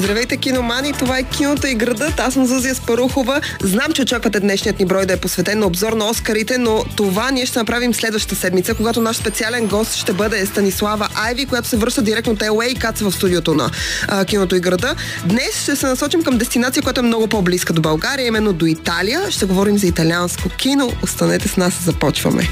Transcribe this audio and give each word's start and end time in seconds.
Здравейте, 0.00 0.36
киномани! 0.36 0.92
Това 0.92 1.18
е 1.18 1.22
киното 1.22 1.66
и 1.66 1.74
градът. 1.74 2.20
Аз 2.20 2.34
съм 2.34 2.46
Зузия 2.46 2.74
Спарухова. 2.74 3.40
Знам, 3.62 3.92
че 3.92 4.02
очаквате 4.02 4.40
днешният 4.40 4.78
ни 4.78 4.84
брой 4.84 5.06
да 5.06 5.12
е 5.12 5.16
посветен 5.16 5.58
на 5.58 5.66
обзор 5.66 5.92
на 5.92 6.06
Оскарите, 6.06 6.58
но 6.58 6.84
това 6.96 7.30
ние 7.30 7.46
ще 7.46 7.58
направим 7.58 7.94
следващата 7.94 8.36
седмица, 8.36 8.74
когато 8.74 9.00
наш 9.00 9.16
специален 9.16 9.66
гост 9.66 9.94
ще 9.94 10.12
бъде 10.12 10.46
Станислава 10.46 11.08
Айви, 11.14 11.46
която 11.46 11.68
се 11.68 11.76
връща 11.76 12.02
директно 12.02 12.32
от 12.32 12.38
LA 12.38 12.66
и 12.66 12.74
каца 12.74 13.04
в 13.04 13.12
студиото 13.12 13.54
на 13.54 13.70
а, 14.08 14.24
киното 14.24 14.56
и 14.56 14.60
града. 14.60 14.94
Днес 15.24 15.62
ще 15.62 15.76
се 15.76 15.86
насочим 15.86 16.22
към 16.22 16.38
дестинация, 16.38 16.82
която 16.82 17.00
е 17.00 17.04
много 17.04 17.26
по-близка 17.26 17.72
до 17.72 17.80
България, 17.80 18.26
именно 18.26 18.52
до 18.52 18.66
Италия. 18.66 19.30
Ще 19.30 19.46
говорим 19.46 19.78
за 19.78 19.86
италианско 19.86 20.48
кино. 20.48 20.92
Останете 21.02 21.48
с 21.48 21.56
нас, 21.56 21.72
започваме. 21.84 22.48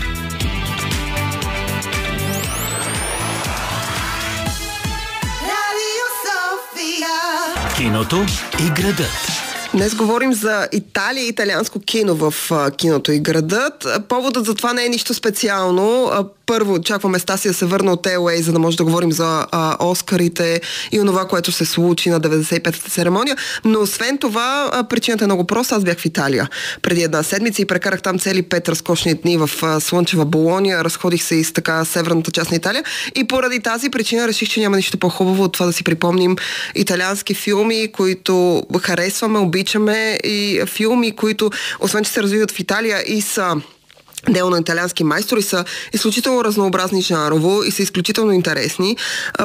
Киното 7.89 8.17
и 8.67 8.83
градът. 8.83 9.29
Днес 9.75 9.95
говорим 9.95 10.33
за 10.33 10.69
Италия 10.73 11.25
и 11.25 11.29
италианско 11.29 11.81
кино 11.81 12.15
в 12.15 12.35
киното 12.77 13.13
и 13.13 13.19
градът. 13.19 13.87
Поводът 14.09 14.45
за 14.45 14.55
това 14.55 14.73
не 14.73 14.87
е 14.87 14.89
нищо 14.89 15.15
специално. 15.15 16.11
Първо 16.49 16.75
очакваме 16.75 17.19
Стасия 17.19 17.53
да 17.53 17.59
се 17.59 17.67
върна 17.67 17.93
от 17.93 18.07
LA, 18.07 18.41
за 18.41 18.53
да 18.53 18.59
може 18.59 18.77
да 18.77 18.85
говорим 18.85 19.13
за 19.13 19.47
а, 19.53 19.77
Оскарите 19.87 20.61
и 20.93 21.01
онова, 21.01 21.25
което 21.25 21.53
се 21.53 21.65
случи 21.65 22.11
на 22.11 22.21
95-та 22.21 22.91
церемония. 22.91 23.37
Но 23.65 23.81
освен 23.81 24.19
това, 24.19 24.71
а, 24.73 24.85
причината 24.85 25.25
е 25.25 25.27
много 25.27 25.45
проста. 25.45 25.75
Аз 25.75 25.85
бях 25.85 25.99
в 25.99 26.05
Италия 26.05 26.49
преди 26.83 27.03
една 27.03 27.23
седмица 27.23 27.63
и 27.63 27.65
прекарах 27.65 28.03
там 28.03 28.19
цели 28.19 28.43
пет 28.43 28.69
разкошни 28.69 29.15
дни 29.15 29.37
в 29.37 29.51
а, 29.63 29.81
Слънчева 29.81 30.25
Болония. 30.25 30.85
Разходих 30.85 31.23
се 31.23 31.35
из 31.35 31.53
така 31.53 31.85
северната 31.85 32.31
част 32.31 32.51
на 32.51 32.57
Италия 32.57 32.85
и 33.15 33.25
поради 33.25 33.61
тази 33.61 33.91
причина 33.91 34.29
реших, 34.29 34.49
че 34.49 34.61
няма 34.61 34.77
нищо 34.77 34.99
по-хубаво 34.99 35.43
от 35.43 35.53
това 35.53 35.67
да 35.67 35.73
си 35.73 35.85
припомним 35.85 36.37
италиански 36.75 37.35
филми, 37.35 37.93
които 37.93 38.63
харесваме, 38.81 39.39
обичаме 39.39 40.19
и 40.25 40.63
филми, 40.67 41.17
които 41.17 41.51
освен, 41.81 42.05
че 42.05 42.11
се 42.11 42.23
развиват 42.23 42.51
в 42.51 42.61
Италия 42.61 43.03
и 43.07 43.23
са 43.23 43.55
дело 44.29 44.51
на 44.51 44.59
италиански 44.59 45.05
майстори 45.05 45.43
са 45.43 45.65
изключително 45.93 46.45
разнообразни 46.45 47.03
жанрово 47.03 47.63
и 47.63 47.71
са 47.71 47.83
изключително 47.83 48.33
интересни. 48.33 48.97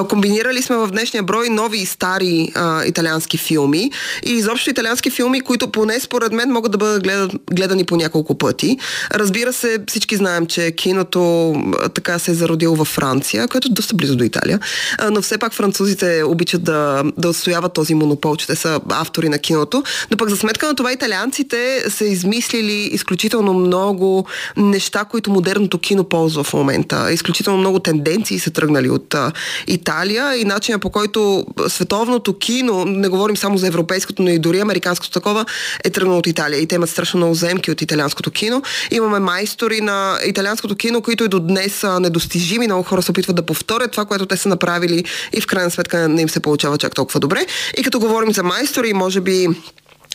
Комбинирали 0.10 0.62
сме 0.62 0.78
в 0.78 0.88
днешния 0.88 1.24
брой 1.24 1.50
нови 1.50 1.78
и 1.78 1.86
стари 1.86 2.52
а, 2.56 2.86
италиански 2.86 3.38
филми 3.38 3.92
и 4.26 4.32
изобщо 4.32 4.70
италиански 4.70 5.10
филми, 5.10 5.42
които 5.42 5.72
поне 5.72 6.00
според 6.00 6.32
мен 6.32 6.50
могат 6.50 6.72
да 6.72 6.78
бъдат 6.78 7.04
гледат, 7.04 7.32
гледани 7.52 7.86
по 7.86 7.96
няколко 7.96 8.38
пъти. 8.38 8.78
Разбира 9.12 9.54
се, 9.54 9.78
всички 9.88 10.16
знаем, 10.16 10.46
че 10.46 10.72
киното 10.72 11.52
а, 11.52 11.90
така 11.90 12.20
се 12.20 12.32
е 12.32 12.34
зародило 12.34 12.76
във 12.76 12.88
Франция, 12.88 13.48
което 13.48 13.68
е 13.68 13.72
доста 13.72 13.96
близо 13.96 14.16
до 14.16 14.24
Италия, 14.24 14.60
а, 14.98 15.12
но 15.12 15.22
все 15.22 15.38
пак 15.38 15.54
французите 15.54 16.24
обичат 16.24 16.64
да, 16.64 17.04
да 17.18 17.30
отстояват 17.30 17.74
този 17.74 17.94
монопол, 17.94 18.36
че 18.36 18.48
те 18.48 18.56
са 18.56 18.80
автори 18.90 19.30
на 19.30 19.40
киното, 19.40 19.84
но 20.12 20.18
пък 20.18 20.30
за 20.30 20.38
сметка 20.38 20.68
на 20.68 20.76
това 20.76 20.92
италианците 20.92 21.84
са 21.90 22.06
измислили 22.06 22.74
изключително 22.74 23.54
много 23.54 24.26
неща, 24.69 25.06
които 25.06 25.31
модерното 25.31 25.80
кино 25.80 26.03
ползва 26.03 26.44
в 26.44 26.53
момента. 26.53 27.11
Изключително 27.11 27.59
много 27.59 27.80
тенденции 27.80 28.39
са 28.39 28.52
тръгнали 28.52 28.89
от 28.89 29.14
а, 29.14 29.31
Италия 29.67 30.36
и 30.38 30.45
начинът 30.45 30.81
по 30.81 30.89
който 30.89 31.45
световното 31.67 32.38
кино, 32.38 32.86
не 32.86 33.08
говорим 33.08 33.38
само 33.38 33.58
за 33.58 33.67
европейското, 33.67 34.23
но 34.23 34.30
и 34.30 34.39
дори 34.39 34.59
американското 34.59 35.11
такова, 35.11 35.45
е 35.84 35.89
тръгнало 35.89 36.19
от 36.19 36.28
Италия. 36.28 36.59
И 36.59 36.67
те 36.67 36.75
имат 36.75 36.89
страшно 36.89 37.17
много 37.17 37.34
заемки 37.34 37.72
от 37.72 37.81
италианското 37.81 38.31
кино. 38.31 38.61
Имаме 38.91 39.19
майстори 39.19 39.81
на 39.81 40.17
италианското 40.25 40.75
кино, 40.75 41.02
които 41.02 41.23
и 41.23 41.28
до 41.28 41.39
днес 41.39 41.75
са 41.75 42.00
недостижими. 42.00 42.67
Много 42.67 42.84
хора 42.84 43.02
се 43.02 43.11
опитват 43.11 43.36
да 43.36 43.45
повторят 43.45 43.91
това, 43.91 44.06
което 44.06 44.25
те 44.25 44.38
са 44.38 44.50
направили 44.50 45.03
и 45.34 45.41
в 45.41 45.47
крайна 45.47 45.72
сметка 45.72 46.09
не 46.09 46.22
им 46.22 46.30
се 46.30 46.39
получава 46.39 46.78
чак 46.78 46.95
толкова 46.95 47.19
добре. 47.19 47.45
И 47.78 47.84
като 47.84 48.00
говорим 48.00 48.34
за 48.34 48.44
майстори, 48.44 48.94
може 48.94 49.22
би 49.22 49.47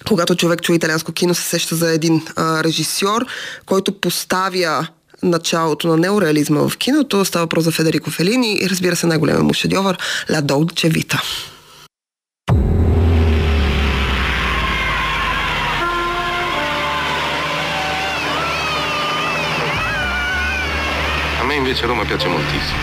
когато 0.06 0.34
човек 0.34 0.62
чуе 0.62 0.76
италианско 0.76 1.12
кино, 1.12 1.34
се 1.34 1.42
сеща 1.42 1.76
за 1.76 1.92
един 1.92 2.22
а, 2.36 2.64
режисьор, 2.64 3.26
който 3.66 4.00
поставя 4.00 4.86
началото 5.22 5.88
на 5.88 5.96
неореализма 5.96 6.68
в 6.68 6.76
киното. 6.76 7.24
Става 7.24 7.44
въпрос 7.44 7.64
за 7.64 7.72
Федерико 7.72 8.10
Фелини 8.10 8.58
и 8.62 8.70
разбира 8.70 8.96
се 8.96 9.06
най-големия 9.06 9.42
му 9.42 9.54
шедьовър 9.54 9.98
Ла 10.30 10.42
Долче 10.42 10.88
Вита. 10.88 11.22
A 21.40 21.44
me 21.48 21.54
invece 21.62 21.86
Roma 21.86 22.04
piace 22.08 22.28
moltissimo. 22.36 22.82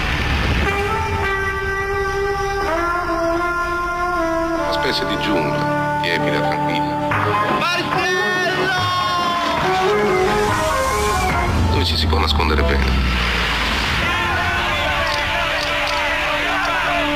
Una 4.64 4.74
specie 4.80 5.04
di 5.10 5.16
giungla, 5.24 5.64
tiepida, 6.04 6.40
tranquilla. 6.48 6.95
Dove 11.72 11.86
ci 11.86 11.98
si 11.98 12.08
può 12.08 12.20
nascondere 12.20 12.62
bene. 12.62 12.86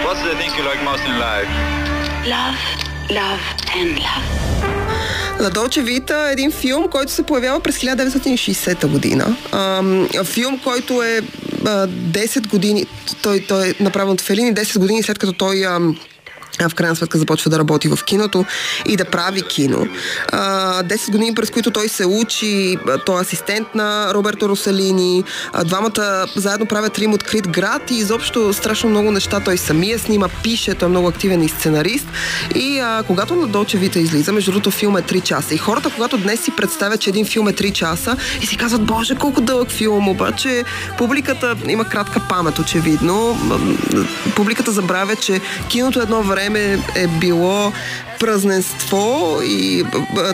What's 0.03 0.22
the 0.22 0.35
thing 0.38 0.52
you 0.57 0.63
like 0.63 0.84
most 0.84 1.03
in 1.06 1.18
life? 1.18 1.50
Love, 2.25 2.57
love 3.09 3.41
and 3.80 3.97
love. 3.97 4.50
La 5.40 5.50
Dolce 5.50 5.81
Vita 5.81 6.30
е 6.30 6.31
един 6.31 6.51
филм, 6.51 6.88
който 6.91 7.12
се 7.12 7.24
появява 7.24 7.59
през 7.59 7.80
1960 7.80 8.88
година. 8.88 9.36
Ам, 9.51 10.07
филм, 10.25 10.59
който 10.63 11.03
е 11.03 11.22
а, 11.66 11.88
10 11.88 12.47
години, 12.47 12.86
той, 13.22 13.46
той 13.47 13.68
е 13.68 13.74
направен 13.80 14.12
от 14.12 14.22
Фелини 14.22 14.53
10 14.53 14.80
години 14.80 15.03
след 15.03 15.19
като 15.19 15.34
той 15.34 15.66
ам, 15.66 16.00
в 16.67 16.75
крайна 16.75 16.95
сметка 16.95 17.17
започва 17.17 17.51
да 17.51 17.59
работи 17.59 17.87
в 17.87 17.99
киното 18.05 18.45
и 18.85 18.95
да 18.95 19.05
прави 19.05 19.41
кино. 19.41 19.87
10 20.31 21.11
години, 21.11 21.35
през 21.35 21.49
които 21.49 21.71
той 21.71 21.89
се 21.89 22.05
учи, 22.05 22.77
той 23.05 23.17
е 23.17 23.21
асистент 23.21 23.75
на 23.75 24.13
Роберто 24.13 24.49
Росалини, 24.49 25.23
а, 25.53 25.63
двамата 25.63 26.25
заедно 26.35 26.65
правят 26.65 26.99
Рим 26.99 27.13
открит 27.13 27.47
град 27.47 27.91
и 27.91 27.95
изобщо 27.95 28.53
страшно 28.53 28.89
много 28.89 29.11
неща 29.11 29.39
той 29.39 29.57
самия 29.57 29.99
снима, 29.99 30.27
пише, 30.43 30.75
той 30.75 30.85
е 30.85 30.89
много 30.89 31.07
активен 31.07 31.43
и 31.43 31.49
сценарист. 31.49 32.07
И 32.55 32.79
а, 32.79 33.03
когато 33.07 33.35
на 33.35 33.47
Долче 33.47 33.77
Вита 33.77 33.99
излиза, 33.99 34.31
между 34.31 34.51
другото 34.51 34.71
филм 34.71 34.97
е 34.97 35.01
3 35.01 35.23
часа. 35.23 35.55
И 35.55 35.57
хората, 35.57 35.89
когато 35.95 36.17
днес 36.17 36.41
си 36.43 36.51
представят, 36.57 37.01
че 37.01 37.09
един 37.09 37.25
филм 37.25 37.47
е 37.47 37.53
3 37.53 37.71
часа 37.71 38.17
и 38.41 38.45
си 38.45 38.57
казват, 38.57 38.85
боже, 38.85 39.15
колко 39.15 39.41
дълъг 39.41 39.71
филм, 39.71 40.09
обаче 40.09 40.63
публиката 40.97 41.55
има 41.67 41.85
кратка 41.85 42.21
памет, 42.29 42.59
очевидно. 42.59 43.37
Публиката 44.35 44.71
забравя, 44.71 45.15
че 45.15 45.41
киното 45.69 46.01
едно 46.01 46.23
време 46.23 46.48
време 46.49 46.79
е 46.95 47.07
било 47.07 47.73
празненство 48.19 49.37
и 49.43 49.83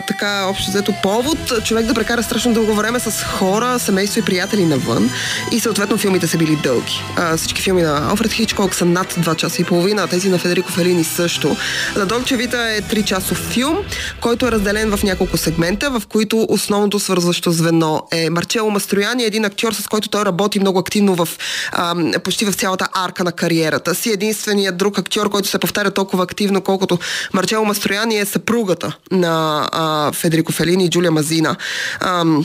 така 0.06 0.46
общо 0.50 0.70
взето 0.70 0.94
повод 1.02 1.64
човек 1.64 1.86
да 1.86 1.94
прекара 1.94 2.22
страшно 2.22 2.54
дълго 2.54 2.74
време 2.74 3.00
с 3.00 3.24
хора, 3.24 3.78
семейство 3.78 4.20
и 4.20 4.22
приятели 4.22 4.64
навън 4.64 5.10
и 5.52 5.60
съответно 5.60 5.96
филмите 5.96 6.26
са 6.26 6.38
били 6.38 6.56
дълги. 6.62 7.02
А, 7.16 7.36
всички 7.36 7.62
филми 7.62 7.82
на 7.82 8.08
Алфред 8.10 8.32
Хичкок 8.32 8.74
са 8.74 8.84
над 8.84 9.12
2 9.12 9.36
часа 9.36 9.62
и 9.62 9.64
половина, 9.64 10.02
а 10.02 10.06
тези 10.06 10.28
на 10.28 10.38
Федерико 10.38 10.72
Фелини 10.72 11.04
също. 11.04 11.56
Dolce 11.96 12.46
Vita 12.46 12.78
е 12.78 12.82
3 12.82 13.04
часов 13.04 13.38
филм, 13.38 13.76
който 14.20 14.46
е 14.46 14.52
разделен 14.52 14.96
в 14.96 15.02
няколко 15.02 15.36
сегмента, 15.36 15.90
в 15.90 16.02
които 16.08 16.46
основното 16.48 16.98
свързващо 16.98 17.52
звено 17.52 18.02
е 18.12 18.30
Марчело 18.30 18.70
Мастрояни, 18.70 19.24
един 19.24 19.44
актьор, 19.44 19.72
с 19.72 19.88
който 19.88 20.08
той 20.08 20.24
работи 20.24 20.60
много 20.60 20.78
активно 20.78 21.14
в 21.14 21.28
а, 21.72 21.94
почти 22.24 22.44
в 22.44 22.52
цялата 22.52 22.88
арка 22.94 23.24
на 23.24 23.32
кариерата 23.32 23.94
си. 23.94 24.10
Единственият 24.10 24.76
друг 24.76 24.98
актьор, 24.98 25.30
който 25.30 25.48
се 25.48 25.58
повтаря 25.58 25.90
толкова 25.90 26.05
активно, 26.14 26.60
колкото 26.60 26.98
Марчело 27.32 27.64
Мастрояни 27.64 28.18
е 28.18 28.24
съпругата 28.24 28.96
на 29.10 29.68
а, 29.72 30.12
Федерико 30.12 30.52
Фелини 30.52 30.84
и 30.84 30.90
Джулия 30.90 31.10
Мазина. 31.10 31.56
Ам, 32.00 32.44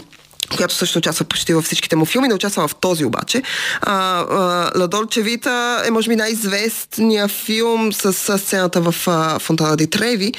която 0.58 0.76
също 0.76 0.98
участва 0.98 1.26
почти 1.26 1.54
във 1.54 1.66
всичките 1.66 1.96
му 1.96 2.06
филми, 2.06 2.28
не 2.28 2.34
участва 2.34 2.68
в 2.68 2.76
този 2.76 3.06
обаче. 3.06 3.42
Ла 3.88 4.88
Долче 4.88 5.22
Вита 5.22 5.84
е 5.86 5.92
може 5.92 6.10
би 6.10 6.16
най-известният 6.16 7.32
филм 7.32 7.94
с, 7.94 8.14
с 8.14 8.38
сцената 8.38 8.82
в 8.82 8.96
а, 9.08 9.40
Фонтана 9.40 9.78
ди 9.78 9.88
Треви, 9.88 10.34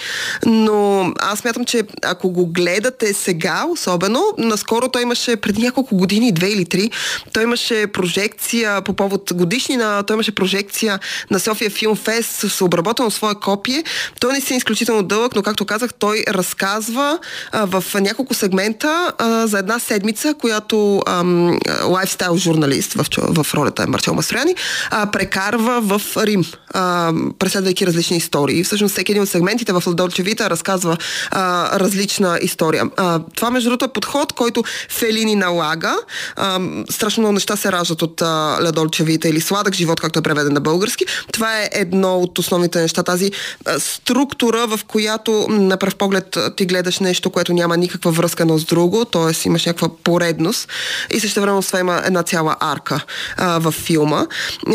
но 0.46 1.12
аз 1.18 1.44
мятам, 1.44 1.64
че 1.64 1.82
ако 2.02 2.30
го 2.30 2.46
гледате 2.46 3.14
сега, 3.14 3.64
особено, 3.70 4.24
наскоро 4.38 4.88
той 4.88 5.02
имаше 5.02 5.36
преди 5.36 5.62
няколко 5.62 5.96
години, 5.96 6.32
две 6.32 6.48
или 6.48 6.64
три, 6.64 6.90
той 7.32 7.42
имаше 7.42 7.86
прожекция 7.86 8.82
по 8.82 8.92
повод 8.92 9.30
годишнина, 9.34 10.02
той 10.02 10.14
имаше 10.14 10.34
прожекция 10.34 10.98
на 11.30 11.40
София 11.40 11.70
Филм 11.70 11.96
Фест 11.96 12.30
с 12.30 12.62
обработено 12.64 13.10
свое 13.10 13.34
копие. 13.34 13.84
Той 14.20 14.32
не 14.32 14.40
си 14.40 14.54
е 14.54 14.56
изключително 14.56 15.02
дълъг, 15.02 15.36
но 15.36 15.42
както 15.42 15.64
казах, 15.64 15.94
той 15.98 16.24
разказва 16.28 17.18
а, 17.52 17.66
в 17.66 17.84
няколко 18.00 18.34
сегмента 18.34 19.12
а, 19.18 19.46
за 19.46 19.58
една 19.58 19.78
седмица 19.78 20.01
седмица, 20.02 20.34
която 20.34 21.02
ам, 21.06 21.58
лайфстайл 21.84 22.36
журналист 22.36 22.92
в, 22.92 23.06
в 23.18 23.54
ролята 23.54 23.82
е 23.82 23.86
Марчел 23.86 24.14
Мастрояни, 24.14 24.54
а, 24.90 25.06
прекарва 25.06 25.80
в 25.80 26.02
Рим, 26.16 26.44
а, 26.74 27.12
преследвайки 27.38 27.86
различни 27.86 28.16
истории. 28.16 28.64
Всъщност 28.64 28.92
всеки 28.92 29.12
един 29.12 29.22
от 29.22 29.28
сегментите 29.28 29.72
в 29.72 29.82
Ладолче 29.86 30.22
Вита 30.22 30.50
разказва 30.50 30.96
а, 31.30 31.78
различна 31.80 32.38
история. 32.42 32.84
А, 32.96 33.20
това 33.36 33.50
между 33.50 33.70
другото 33.70 33.84
е 33.84 33.88
подход, 33.88 34.32
който 34.32 34.64
Фелини 34.90 35.36
налага. 35.36 35.94
А, 36.36 36.60
страшно 36.90 37.20
много 37.20 37.32
неща 37.32 37.56
се 37.56 37.72
раждат 37.72 38.02
от 38.02 38.20
Ладолче 38.64 39.04
Вита 39.04 39.28
или 39.28 39.40
Сладък 39.40 39.74
живот, 39.74 40.00
както 40.00 40.18
е 40.18 40.22
преведен 40.22 40.52
на 40.52 40.60
български. 40.60 41.04
Това 41.32 41.58
е 41.58 41.68
едно 41.72 42.18
от 42.18 42.38
основните 42.38 42.80
неща. 42.80 43.02
Тази 43.02 43.30
а, 43.66 43.80
структура, 43.80 44.66
в 44.66 44.80
която 44.84 45.46
на 45.48 45.76
пръв 45.76 45.96
поглед 45.96 46.38
ти 46.56 46.66
гледаш 46.66 46.98
нещо, 46.98 47.30
което 47.30 47.52
няма 47.52 47.76
никаква 47.76 48.10
връзка 48.10 48.42
едно 48.42 48.58
с 48.58 48.64
друго, 48.64 49.04
т.е. 49.04 49.48
имаш 49.48 49.66
някаква 49.82 50.02
поредност 50.04 50.68
и 51.10 51.20
също 51.20 51.40
време 51.40 51.62
това 51.62 51.80
има 51.80 52.02
една 52.04 52.22
цяла 52.22 52.56
арка 52.60 53.04
а, 53.36 53.58
в 53.58 53.72
филма. 53.72 54.26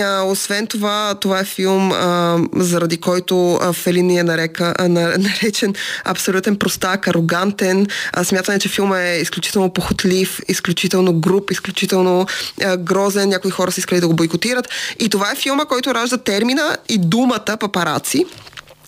А, 0.02 0.22
освен 0.22 0.68
това, 0.68 1.16
това 1.22 1.40
е 1.40 1.44
филм, 1.44 1.92
а, 1.92 2.38
заради 2.56 2.98
който 2.98 3.60
Фелини 3.74 4.20
е 4.20 4.24
нарека, 4.24 4.74
а, 4.80 4.88
наречен 5.18 5.76
абсолютен 6.06 6.56
простак, 6.56 7.08
арогантен. 7.08 7.88
А, 8.14 8.24
смятане, 8.24 8.60
че 8.60 8.70
филма 8.70 9.02
е 9.02 9.20
изключително 9.22 9.74
похотлив, 9.74 10.40
изключително 10.48 11.14
груп, 11.14 11.52
изключително 11.52 12.26
а, 12.64 12.78
грозен. 12.78 13.30
Някои 13.30 13.52
хора 13.52 13.72
са 13.72 13.80
искали 13.80 14.00
да 14.00 14.08
го 14.08 14.14
бойкотират. 14.14 14.70
И 15.00 15.10
това 15.10 15.32
е 15.32 15.36
филма, 15.36 15.66
който 15.66 15.94
ражда 15.94 16.18
термина 16.18 16.78
и 16.90 16.98
думата 16.98 17.58
папараци 17.60 18.26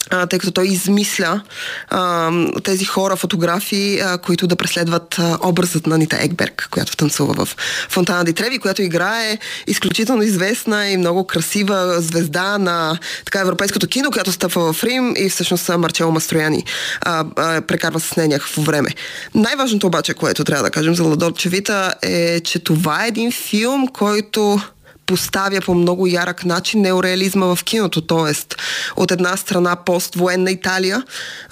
а, 0.09 0.27
тъй 0.27 0.39
като 0.39 0.51
той 0.51 0.67
измисля 0.67 1.41
а, 1.89 2.31
тези 2.63 2.85
хора, 2.85 3.15
фотографии, 3.15 3.99
а, 3.99 4.17
които 4.17 4.47
да 4.47 4.55
преследват 4.55 5.19
а, 5.19 5.37
образът 5.41 5.87
на 5.87 5.97
Нита 5.97 6.17
Екберг, 6.19 6.67
която 6.71 6.97
танцува 6.97 7.45
в 7.45 7.55
Фонтана 7.89 8.25
Ди 8.25 8.33
Треви, 8.33 8.59
която 8.59 8.81
играе 8.81 9.37
изключително 9.67 10.23
известна 10.23 10.89
и 10.89 10.97
много 10.97 11.27
красива 11.27 12.01
звезда 12.01 12.57
на 12.57 12.99
така 13.25 13.39
европейското 13.39 13.87
кино, 13.87 14.11
която 14.11 14.31
стъпва 14.31 14.73
в 14.73 14.83
Рим 14.83 15.13
и 15.17 15.29
всъщност 15.29 15.69
Марчело 15.77 16.11
Мастрояни 16.11 16.63
а, 17.01 17.25
а, 17.35 17.61
прекарва 17.61 17.99
с 17.99 18.15
нея 18.15 18.29
някакво 18.29 18.61
време. 18.61 18.89
Най-важното 19.35 19.87
обаче, 19.87 20.13
което 20.13 20.43
трябва 20.43 20.63
да 20.63 20.71
кажем 20.71 20.95
за 20.95 21.03
Ладор 21.03 21.33
Чевита 21.33 21.93
е, 22.01 22.39
че 22.39 22.59
това 22.59 23.05
е 23.05 23.07
един 23.07 23.31
филм, 23.31 23.87
който 23.87 24.61
поставя 25.09 25.61
по 25.65 25.73
много 25.73 26.07
ярък 26.07 26.45
начин 26.45 26.81
неореализма 26.81 27.55
в 27.55 27.63
киното. 27.63 28.01
Тоест, 28.01 28.55
от 28.95 29.11
една 29.11 29.37
страна 29.37 29.75
поствоенна 29.75 30.51
Италия, 30.51 31.03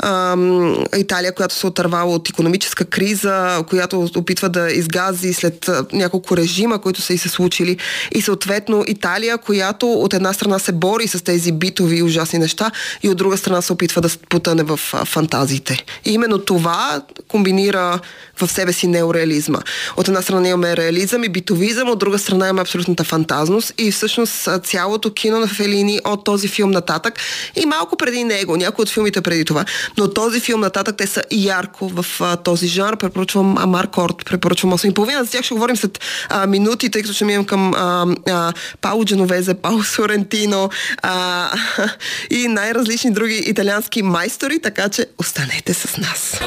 ам, 0.04 0.86
Италия, 0.98 1.36
която 1.36 1.56
се 1.56 1.68
отървала 1.68 2.16
от 2.16 2.30
економическа 2.30 2.86
криза, 2.86 3.64
която 3.70 4.10
опитва 4.16 4.50
да 4.50 4.72
изгази 4.72 5.34
след 5.34 5.70
няколко 5.94 6.38
режима, 6.38 6.82
които 6.82 7.02
са 7.02 7.14
и 7.14 7.18
се 7.18 7.30
случили. 7.30 7.78
И 8.12 8.22
съответно 8.22 8.84
Италия, 8.88 9.38
която 9.38 9.92
от 9.92 10.14
една 10.14 10.34
страна 10.34 10.60
се 10.60 10.72
бори 10.72 11.08
с 11.08 11.24
тези 11.24 11.52
битови 11.52 12.04
ужасни 12.04 12.40
неща 12.40 12.72
и 13.04 13.10
от 13.10 13.18
друга 13.18 13.38
страна 13.38 13.62
се 13.62 13.74
опитва 13.74 14.02
да 14.02 14.10
потъне 14.30 14.64
в 14.64 14.78
фантазиите. 15.06 15.86
И 16.06 16.14
именно 16.14 16.38
това 16.38 17.02
комбинира 17.28 18.00
в 18.40 18.48
себе 18.48 18.74
си 18.74 18.88
неореализма. 18.88 19.60
От 19.98 20.08
една 20.08 20.22
страна 20.22 20.48
имаме 20.48 20.78
реализъм 20.78 21.24
и 21.24 21.30
битовизъм, 21.30 21.90
от 21.90 22.00
друга 22.00 22.20
страна 22.20 22.46
имаме 22.46 22.62
абсолютната 22.62 23.04
фантазност 23.48 23.74
и 23.78 23.92
всъщност 23.92 24.50
цялото 24.64 25.14
кино 25.14 25.40
на 25.40 25.48
Фелини 25.48 26.00
от 26.06 26.24
този 26.24 26.48
филм 26.48 26.72
нататък 26.72 27.20
и 27.56 27.66
малко 27.66 27.98
преди 27.98 28.24
него, 28.24 28.58
някои 28.58 28.84
от 28.84 28.90
филмите 28.90 29.22
преди 29.22 29.46
това, 29.46 29.66
но 29.98 30.14
този 30.14 30.40
филм 30.40 30.62
нататък 30.62 30.98
те 30.98 31.08
са 31.08 31.24
ярко 31.32 31.90
в 31.90 32.06
а, 32.20 32.36
този 32.36 32.68
жанр. 32.68 32.98
Препоръчвам 32.98 33.58
Амар 33.58 33.88
Корт, 33.88 34.26
препоръчвам 34.26 34.72
8,5. 34.72 35.24
За 35.24 35.32
тях 35.32 35.46
ще 35.46 35.54
говорим 35.54 35.78
след 35.78 36.00
а, 36.30 36.48
минути, 36.48 36.90
тъй 36.90 37.02
като 37.02 37.14
ще 37.14 37.26
минем 37.26 37.46
към 37.46 37.74
а, 37.74 38.06
а, 38.30 38.54
Пауло 38.82 39.06
Дженовезе, 39.06 39.54
Пауло 39.54 39.84
Сорентино 39.84 40.70
а, 41.02 41.50
и 42.30 42.48
най-различни 42.48 43.12
други 43.12 43.44
италиански 43.46 44.04
майстори, 44.04 44.60
така 44.60 44.90
че 44.90 45.06
останете 45.18 45.74
с 45.74 45.98
нас. 45.98 46.40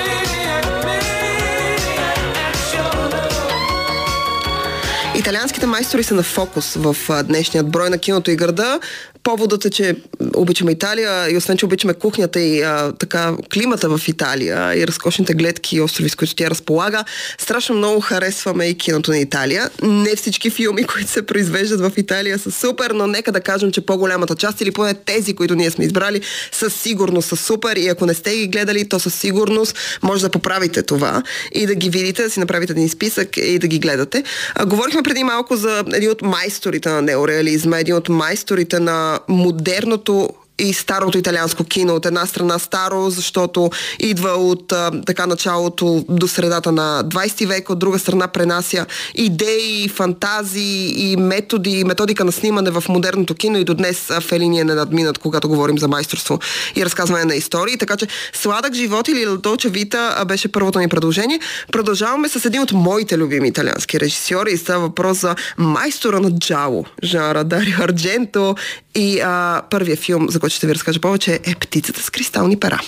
Италианските 5.20 5.66
майстори 5.66 6.02
са 6.02 6.14
на 6.14 6.22
фокус 6.22 6.74
в 6.74 6.96
днешният 7.24 7.70
брой 7.70 7.90
на 7.90 7.98
киното 7.98 8.30
и 8.30 8.36
града. 8.36 8.80
Поводът 9.22 9.64
е, 9.64 9.70
че 9.70 9.96
обичаме 10.34 10.72
Италия 10.72 11.30
и 11.30 11.36
освен, 11.36 11.56
че 11.56 11.64
обичаме 11.64 11.94
кухнята 11.94 12.40
и 12.40 12.62
а, 12.62 12.92
така 12.98 13.32
климата 13.54 13.98
в 13.98 14.08
Италия 14.08 14.78
и 14.78 14.86
разкошните 14.86 15.34
гледки 15.34 15.76
и 15.76 15.80
острови, 15.80 16.08
с 16.08 16.14
които 16.14 16.34
тя 16.34 16.50
разполага, 16.50 17.04
страшно 17.38 17.74
много 17.74 18.00
харесваме 18.00 18.66
и 18.66 18.78
киното 18.78 19.10
на 19.10 19.18
Италия. 19.18 19.70
Не 19.82 20.16
всички 20.16 20.50
филми, 20.50 20.84
които 20.94 21.10
се 21.10 21.22
произвеждат 21.22 21.80
в 21.80 21.92
Италия 21.96 22.38
са 22.38 22.50
супер, 22.50 22.90
но 22.90 23.06
нека 23.06 23.32
да 23.32 23.40
кажем, 23.40 23.72
че 23.72 23.80
по-голямата 23.80 24.36
част 24.36 24.60
или 24.60 24.70
поне 24.70 24.94
тези, 24.94 25.34
които 25.34 25.54
ние 25.54 25.70
сме 25.70 25.84
избрали, 25.84 26.20
със 26.52 26.74
сигурност 26.74 27.28
са 27.28 27.36
супер 27.36 27.76
и 27.76 27.88
ако 27.88 28.06
не 28.06 28.14
сте 28.14 28.36
ги 28.36 28.46
гледали, 28.46 28.88
то 28.88 29.00
със 29.00 29.14
сигурност 29.14 29.76
може 30.02 30.22
да 30.22 30.28
поправите 30.28 30.82
това 30.82 31.22
и 31.52 31.66
да 31.66 31.74
ги 31.74 31.90
видите, 31.90 32.22
да 32.22 32.30
си 32.30 32.40
направите 32.40 32.72
един 32.72 32.88
списък 32.88 33.36
и 33.36 33.58
да 33.58 33.66
ги 33.66 33.78
гледате. 33.78 34.24
А, 34.54 34.66
говорихме 34.66 35.02
преди 35.10 35.24
малко 35.24 35.56
за 35.56 35.84
един 35.94 36.10
от 36.10 36.22
майсторите 36.22 36.88
на 36.88 37.02
неореализма, 37.02 37.78
един 37.78 37.94
от 37.94 38.08
майсторите 38.08 38.80
на 38.80 39.20
модерното 39.28 40.28
и 40.60 40.72
старото 40.72 41.18
италианско 41.18 41.64
кино. 41.64 41.94
От 41.94 42.06
една 42.06 42.26
страна 42.26 42.58
старо, 42.58 43.10
защото 43.10 43.70
идва 43.98 44.30
от 44.30 44.72
а, 44.72 44.90
така 45.06 45.26
началото 45.26 46.04
до 46.08 46.28
средата 46.28 46.72
на 46.72 47.04
20 47.04 47.46
век, 47.46 47.70
от 47.70 47.78
друга 47.78 47.98
страна 47.98 48.28
пренася 48.28 48.86
идеи, 49.14 49.88
фантазии 49.88 51.10
и 51.10 51.16
методи, 51.16 51.84
методика 51.84 52.24
на 52.24 52.32
снимане 52.32 52.70
в 52.70 52.84
модерното 52.88 53.34
кино 53.34 53.58
и 53.58 53.64
до 53.64 53.74
днес 53.74 54.08
Фелини 54.20 54.60
е 54.60 54.64
не 54.64 54.74
надминат, 54.74 55.18
когато 55.18 55.48
говорим 55.48 55.78
за 55.78 55.88
майсторство 55.88 56.38
и 56.76 56.84
разказване 56.84 57.24
на 57.24 57.34
истории. 57.34 57.78
Така 57.78 57.96
че 57.96 58.06
Сладък 58.32 58.74
живот 58.74 59.08
или 59.08 59.26
Долче 59.42 59.68
Вита 59.68 60.24
беше 60.28 60.52
първото 60.52 60.78
ни 60.78 60.88
предложение. 60.88 61.40
Продължаваме 61.72 62.28
с 62.28 62.44
един 62.44 62.62
от 62.62 62.72
моите 62.72 63.18
любими 63.18 63.48
италиански 63.48 64.00
режисьори 64.00 64.52
и 64.52 64.56
става 64.56 64.80
въпрос 64.80 65.20
за 65.20 65.34
майстора 65.58 66.20
на 66.20 66.30
Джао, 66.30 66.84
жанра 67.02 67.44
Дарио 67.44 67.76
Ардженто 67.80 68.54
и 69.00 69.20
а, 69.20 69.62
първия 69.70 69.96
филм, 69.96 70.26
за 70.28 70.40
който 70.40 70.54
ще 70.54 70.66
ви 70.66 70.74
разкажа 70.74 71.00
повече, 71.00 71.40
е 71.44 71.54
Птицата 71.54 72.02
с 72.02 72.10
кристални 72.10 72.60
пера. 72.60 72.80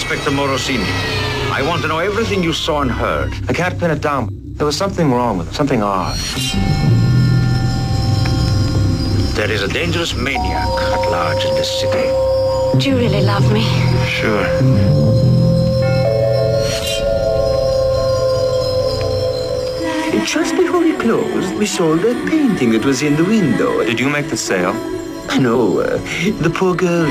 Inspector 0.00 0.32
Morosini. 0.40 0.90
I 1.58 1.60
want 1.68 1.82
to 1.82 1.88
know 1.90 2.00
everything 2.10 2.40
you 2.48 2.52
saw 2.64 2.76
and 2.84 2.90
heard. 2.90 3.30
I 3.50 3.52
can't 3.60 3.76
pin 3.80 3.90
it 3.96 4.00
down. 4.10 4.22
There 4.56 4.68
was 4.70 4.76
something 4.84 5.06
wrong 5.16 5.34
with 5.38 5.48
it, 5.50 5.54
something 5.60 5.80
odd. 5.82 6.16
There 9.40 9.50
is 9.50 9.62
a 9.62 9.68
dangerous 9.68 10.14
maniac 10.14 10.68
at 10.68 11.10
large 11.10 11.46
in 11.46 11.54
this 11.54 11.80
city. 11.80 12.06
Do 12.78 12.90
you 12.90 12.96
really 12.98 13.22
love 13.22 13.50
me? 13.50 13.64
Sure. 14.06 14.44
Just 20.26 20.54
before 20.56 20.80
we 20.80 20.94
closed, 20.98 21.54
we 21.54 21.64
sold 21.64 22.00
that 22.00 22.28
painting 22.28 22.72
that 22.72 22.84
was 22.84 23.00
in 23.00 23.16
the 23.16 23.24
window. 23.24 23.82
Did 23.82 23.98
you 23.98 24.10
make 24.10 24.28
the 24.28 24.36
sale? 24.36 24.74
No, 25.40 25.80
uh, 25.80 25.96
the 26.42 26.52
poor 26.54 26.74
girl 26.74 27.10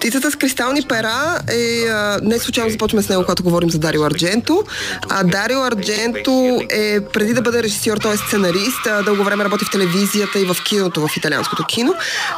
Птицата 0.00 0.30
с 0.30 0.36
кристални 0.36 0.82
пера 0.82 1.38
е... 1.48 1.84
Не 2.22 2.38
случайно 2.38 2.70
започваме 2.70 3.02
с 3.02 3.08
него, 3.08 3.22
когато 3.22 3.42
говорим 3.42 3.70
за 3.70 3.78
Дарио 3.78 4.04
Ардженто. 4.04 4.64
А 5.08 5.24
Дарио 5.24 5.62
Ардженто 5.62 6.60
е 6.70 7.00
преди 7.00 7.34
да 7.34 7.42
бъде 7.42 7.62
режисьор, 7.62 7.96
т.е. 7.96 8.16
сценарист, 8.16 8.86
а, 8.86 9.02
дълго 9.02 9.24
време 9.24 9.44
работи 9.44 9.64
в 9.64 9.70
телевизията 9.70 10.40
и 10.40 10.44
в 10.44 10.56
киното, 10.64 11.00
в 11.00 11.16
италианското 11.16 11.64
кино. 11.64 11.94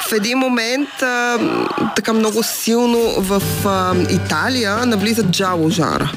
В 0.08 0.12
един 0.12 0.38
момент 0.38 1.02
а, 1.02 1.38
така 1.96 2.12
много 2.12 2.42
силно 2.42 2.98
в 3.18 3.42
а, 3.64 3.94
Италия 4.10 4.86
навлиза 4.86 5.22
джало 5.22 5.70
жара. 5.70 6.12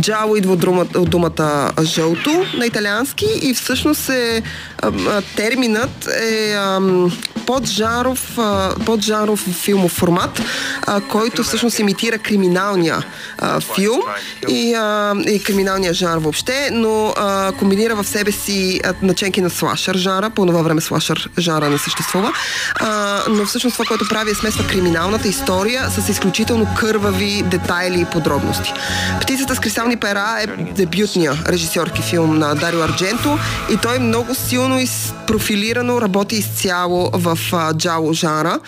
Джало 0.00 0.36
идва 0.36 0.52
от 0.52 0.60
думата, 0.60 0.86
от 0.96 1.10
думата 1.10 1.72
жълто 1.82 2.44
на 2.58 2.66
италиански 2.66 3.26
и 3.42 3.54
всъщност 3.54 4.08
е, 4.08 4.42
терминът 5.36 6.06
е 6.06 6.56
поджаров, 7.46 8.38
поджаров 8.86 9.40
филмов 9.40 9.92
формат, 9.92 10.42
който 11.08 11.42
всъщност 11.42 11.78
имитира 11.78 12.18
криминалния 12.18 13.04
филм 13.74 14.00
и, 14.48 14.76
и 15.26 15.42
криминалния 15.42 15.92
жанр 15.94 16.18
въобще, 16.18 16.68
но 16.72 17.14
комбинира 17.58 17.94
в 17.94 18.04
себе 18.04 18.32
си 18.32 18.80
наченки 19.02 19.40
на 19.40 19.50
слашър 19.50 19.96
жанра. 19.96 20.30
По 20.30 20.46
това 20.46 20.62
време 20.62 20.80
слашър 20.80 21.30
жанра 21.38 21.70
не 21.70 21.78
съществува. 21.78 22.32
Но 23.28 23.46
всъщност 23.46 23.74
това, 23.74 23.84
което 23.88 24.08
прави 24.08 24.30
е 24.30 24.34
смесва 24.34 24.66
криминалната 24.66 25.28
история 25.28 25.90
с 25.90 26.08
изключително 26.08 26.68
кървави 26.78 27.42
детайли 27.42 28.00
и 28.00 28.04
подробности. 28.04 28.72
Птицата 29.20 29.54
с 29.54 29.58
кристални 29.60 29.96
пера 29.96 30.38
е 30.40 30.46
дебютния 30.72 31.42
режисьорски 31.48 32.02
филм 32.02 32.38
на 32.38 32.54
Дарио 32.54 32.82
Ардженто 32.82 33.38
и 33.70 33.76
той 33.76 33.98
много 33.98 34.34
силно 34.34 34.65
профилирано 35.26 36.00
работи 36.00 36.40
изцяло 36.40 37.10
в 37.12 37.36
джало 37.72 38.14
жанра. 38.14 38.60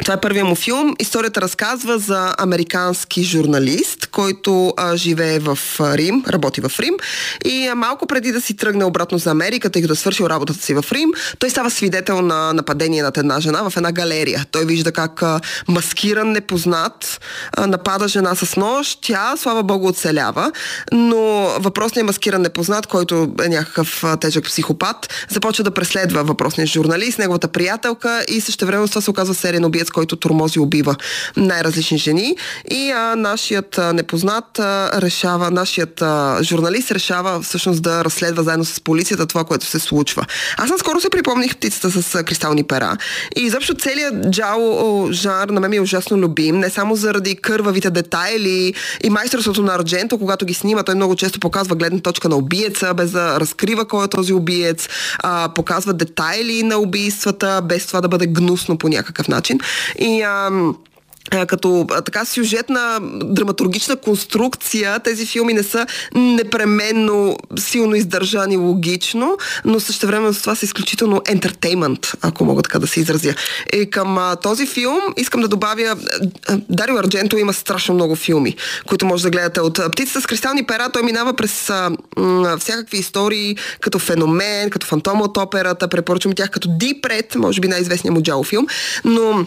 Това 0.00 0.14
е 0.14 0.20
първият 0.20 0.48
му 0.48 0.54
филм. 0.54 0.94
Историята 0.98 1.40
разказва 1.40 1.98
за 1.98 2.34
американски 2.38 3.22
журналист, 3.22 4.06
който 4.06 4.74
а, 4.76 4.96
живее 4.96 5.38
в 5.38 5.58
Рим, 5.80 6.24
работи 6.28 6.60
в 6.60 6.72
Рим 6.80 6.94
и 7.44 7.66
а, 7.66 7.74
малко 7.74 8.06
преди 8.06 8.32
да 8.32 8.40
си 8.40 8.56
тръгне 8.56 8.84
обратно 8.84 9.18
за 9.18 9.30
Америка, 9.30 9.70
тъй 9.70 9.82
като 9.82 9.92
е 9.92 9.96
свършил 9.96 10.24
работата 10.24 10.64
си 10.64 10.74
в 10.74 10.84
Рим, 10.92 11.10
той 11.38 11.50
става 11.50 11.70
свидетел 11.70 12.22
на 12.22 12.52
нападение 12.52 13.02
над 13.02 13.16
една 13.16 13.40
жена 13.40 13.70
в 13.70 13.76
една 13.76 13.92
галерия. 13.92 14.44
Той 14.50 14.64
вижда 14.64 14.92
как 14.92 15.22
а, 15.22 15.40
маскиран 15.68 16.32
непознат 16.32 17.20
а, 17.56 17.66
напада 17.66 18.08
жена 18.08 18.34
с 18.34 18.56
нож. 18.56 18.98
Тя, 19.02 19.34
слава 19.36 19.62
богу, 19.62 19.88
оцелява, 19.88 20.52
но 20.92 21.18
въпросният 21.58 22.06
маскиран 22.06 22.42
непознат, 22.42 22.86
който 22.86 23.28
е 23.44 23.48
някакъв 23.48 24.04
а, 24.04 24.16
тежък 24.16 24.44
психопат, 24.44 25.26
започва 25.28 25.64
да 25.64 25.70
преследва 25.70 26.22
въпросния 26.22 26.66
журналист, 26.66 27.18
неговата 27.18 27.48
приятелка 27.48 28.24
и 28.28 28.40
също 28.40 28.66
време 28.66 28.88
това 28.88 29.00
се 29.00 29.10
оказва 29.10 29.34
сериен 29.34 29.64
убиец, 29.64 29.87
който 29.90 30.16
тормози 30.16 30.58
убива 30.58 30.96
най-различни 31.36 31.98
жени. 31.98 32.36
И 32.70 32.90
а, 32.90 33.16
нашият 33.16 33.78
а, 33.78 33.92
непознат 33.92 34.58
а, 34.58 34.90
решава, 35.02 35.50
нашият 35.50 36.02
а, 36.02 36.38
журналист 36.42 36.90
решава 36.90 37.42
всъщност 37.42 37.82
да 37.82 38.04
разследва 38.04 38.42
заедно 38.42 38.64
с 38.64 38.80
полицията 38.80 39.26
това, 39.26 39.44
което 39.44 39.66
се 39.66 39.78
случва. 39.78 40.24
Аз 40.56 40.70
наскоро 40.70 41.00
се 41.00 41.10
припомних 41.10 41.56
птицата 41.56 41.90
с 41.90 42.14
а, 42.14 42.24
кристални 42.24 42.64
пера. 42.64 42.96
И 43.36 43.40
изобщо 43.40 43.74
целият 43.74 44.30
джао 44.30 45.12
жанр 45.12 45.48
на 45.48 45.60
мен 45.60 45.70
ми 45.70 45.76
е 45.76 45.80
ужасно 45.80 46.18
любим, 46.18 46.58
не 46.58 46.70
само 46.70 46.96
заради 46.96 47.36
кървавите 47.36 47.90
детайли 47.90 48.74
и 49.04 49.10
майсторството 49.10 49.62
на 49.62 49.74
Ардженто, 49.74 50.18
когато 50.18 50.46
ги 50.46 50.54
снима, 50.54 50.82
той 50.82 50.94
много 50.94 51.16
често 51.16 51.40
показва 51.40 51.76
гледна 51.76 52.00
точка 52.00 52.28
на 52.28 52.36
убиеца, 52.36 52.94
без 52.94 53.10
да 53.10 53.40
разкрива 53.40 53.84
кой 53.84 54.04
е 54.04 54.08
този 54.08 54.32
убиец, 54.32 54.88
а, 55.18 55.48
показва 55.54 55.92
детайли 55.92 56.62
на 56.62 56.76
убийствата, 56.76 57.60
без 57.64 57.86
това 57.86 58.00
да 58.00 58.08
бъде 58.08 58.26
гнусно 58.26 58.78
по 58.78 58.88
някакъв 58.88 59.28
начин. 59.28 59.60
И 59.98 60.22
ам, 60.22 60.76
като 61.30 61.86
така 62.04 62.24
сюжетна 62.24 62.98
драматургична 63.24 63.96
конструкция, 63.96 64.98
тези 64.98 65.26
филми 65.26 65.52
не 65.52 65.62
са 65.62 65.86
непременно 66.14 67.36
силно 67.58 67.94
издържани 67.94 68.56
логично, 68.56 69.36
но 69.64 69.80
също 69.80 70.06
време 70.06 70.32
с 70.32 70.40
това 70.40 70.54
са 70.54 70.64
изключително 70.64 71.22
ентертеймент, 71.28 72.12
ако 72.22 72.44
мога 72.44 72.62
така 72.62 72.78
да 72.78 72.86
се 72.86 73.00
изразя. 73.00 73.34
И 73.72 73.90
към 73.90 74.18
а, 74.18 74.36
този 74.36 74.66
филм 74.66 75.00
искам 75.16 75.40
да 75.40 75.48
добавя 75.48 75.96
Дарио 76.68 76.98
Ардженто 76.98 77.38
има 77.38 77.52
страшно 77.52 77.94
много 77.94 78.16
филми, 78.16 78.56
които 78.86 79.06
може 79.06 79.22
да 79.22 79.30
гледате 79.30 79.60
от 79.60 79.80
Птицата 79.92 80.20
с 80.20 80.26
кристални 80.26 80.66
пера, 80.66 80.90
той 80.92 81.02
минава 81.02 81.34
през 81.34 81.70
а, 81.70 81.90
м, 82.16 82.56
всякакви 82.60 82.98
истории, 82.98 83.56
като 83.80 83.98
феномен, 83.98 84.70
като 84.70 84.86
фантома 84.86 85.24
от 85.24 85.36
операта, 85.36 85.88
препоръчвам 85.88 86.34
тях 86.34 86.50
като 86.50 86.68
Deep 86.68 87.00
Red, 87.00 87.36
може 87.36 87.60
би 87.60 87.68
най-известният 87.68 88.14
му 88.14 88.22
джао 88.22 88.44
филм, 88.44 88.66
но 89.04 89.46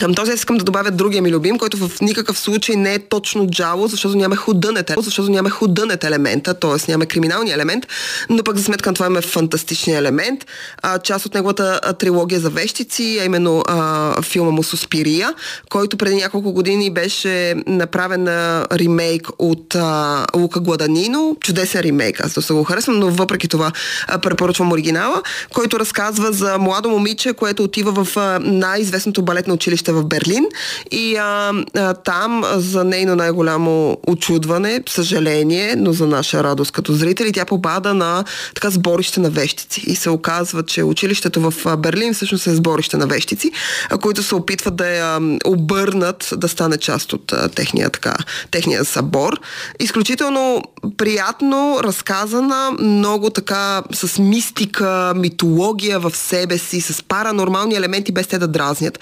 към 0.00 0.14
този 0.14 0.32
искам 0.32 0.56
да 0.56 0.64
добавя 0.64 0.90
другия 0.90 1.22
ми 1.22 1.32
любим, 1.32 1.58
който 1.58 1.76
в 1.76 2.00
никакъв 2.00 2.38
случай 2.38 2.76
не 2.76 2.94
е 2.94 2.98
точно 2.98 3.50
джало, 3.50 3.86
защото 3.86 4.16
няма 4.16 4.36
худънет, 4.36 4.90
защото 4.98 5.30
няма 5.30 5.50
худънет 5.50 6.04
елемента, 6.04 6.54
т.е. 6.54 6.90
няма 6.90 7.06
криминалния 7.06 7.54
елемент, 7.54 7.86
но 8.30 8.42
пък 8.42 8.56
за 8.56 8.64
сметка 8.64 8.90
на 8.90 8.94
това 8.94 9.06
има 9.06 9.22
фантастичния 9.22 9.98
елемент. 9.98 10.46
А, 10.82 10.98
част 10.98 11.26
от 11.26 11.34
неговата 11.34 11.80
трилогия 11.98 12.40
за 12.40 12.50
вещици, 12.50 13.18
а 13.20 13.24
именно 13.24 13.62
а, 13.68 14.22
филма 14.22 14.50
му 14.50 14.62
Суспирия, 14.62 15.34
който 15.70 15.96
преди 15.96 16.16
няколко 16.16 16.52
години 16.52 16.90
беше 16.90 17.54
направен 17.66 18.22
на 18.22 18.66
ремейк 18.72 19.28
от 19.38 19.74
а, 19.74 20.24
Лука 20.36 20.60
Гладанино. 20.60 21.36
Чудесен 21.40 21.80
ремейк, 21.80 22.20
аз 22.20 22.34
доста 22.34 22.54
го 22.54 22.64
харесвам, 22.64 22.98
но 22.98 23.10
въпреки 23.10 23.48
това 23.48 23.72
а, 24.06 24.18
препоръчвам 24.18 24.72
оригинала, 24.72 25.22
който 25.52 25.80
разказва 25.80 26.32
за 26.32 26.58
младо 26.58 26.90
момиче, 26.90 27.32
което 27.32 27.62
отива 27.62 28.04
в 28.04 28.16
а, 28.16 28.38
най-известното 28.42 29.22
балетно 29.22 29.54
училище 29.54 29.83
училище 29.84 29.92
в 29.92 30.04
Берлин 30.04 30.44
и 30.90 31.16
а, 31.16 31.52
а, 31.76 31.94
там 31.94 32.44
за 32.56 32.84
нейно 32.84 33.16
най-голямо 33.16 33.98
очудване, 34.06 34.82
съжаление, 34.88 35.74
но 35.76 35.92
за 35.92 36.06
наша 36.06 36.44
радост 36.44 36.72
като 36.72 36.92
зрители, 36.92 37.32
тя 37.32 37.44
попада 37.44 37.94
на 37.94 38.24
така 38.54 38.70
сборище 38.70 39.20
на 39.20 39.30
вещици 39.30 39.82
и 39.86 39.96
се 39.96 40.10
оказва, 40.10 40.62
че 40.62 40.82
училището 40.82 41.50
в 41.50 41.76
Берлин 41.76 42.14
всъщност 42.14 42.46
е 42.46 42.54
сборище 42.54 42.96
на 42.96 43.06
вещици, 43.06 43.50
а, 43.90 43.98
които 43.98 44.22
се 44.22 44.34
опитват 44.34 44.76
да 44.76 44.88
я 44.88 45.20
обърнат 45.44 46.30
да 46.36 46.48
стане 46.48 46.76
част 46.76 47.12
от 47.12 47.32
а, 47.32 47.48
техния, 47.48 47.90
така, 47.90 48.16
техния 48.50 48.84
събор. 48.84 49.40
Изключително 49.80 50.62
приятно 50.96 51.80
разказана, 51.82 52.72
много 52.80 53.30
така 53.30 53.82
с 53.92 54.18
мистика, 54.18 55.12
митология 55.16 55.98
в 55.98 56.16
себе 56.16 56.58
си, 56.58 56.80
с 56.80 57.02
паранормални 57.02 57.74
елементи, 57.74 58.12
без 58.12 58.26
те 58.26 58.38
да 58.38 58.48
дразнят. 58.48 58.98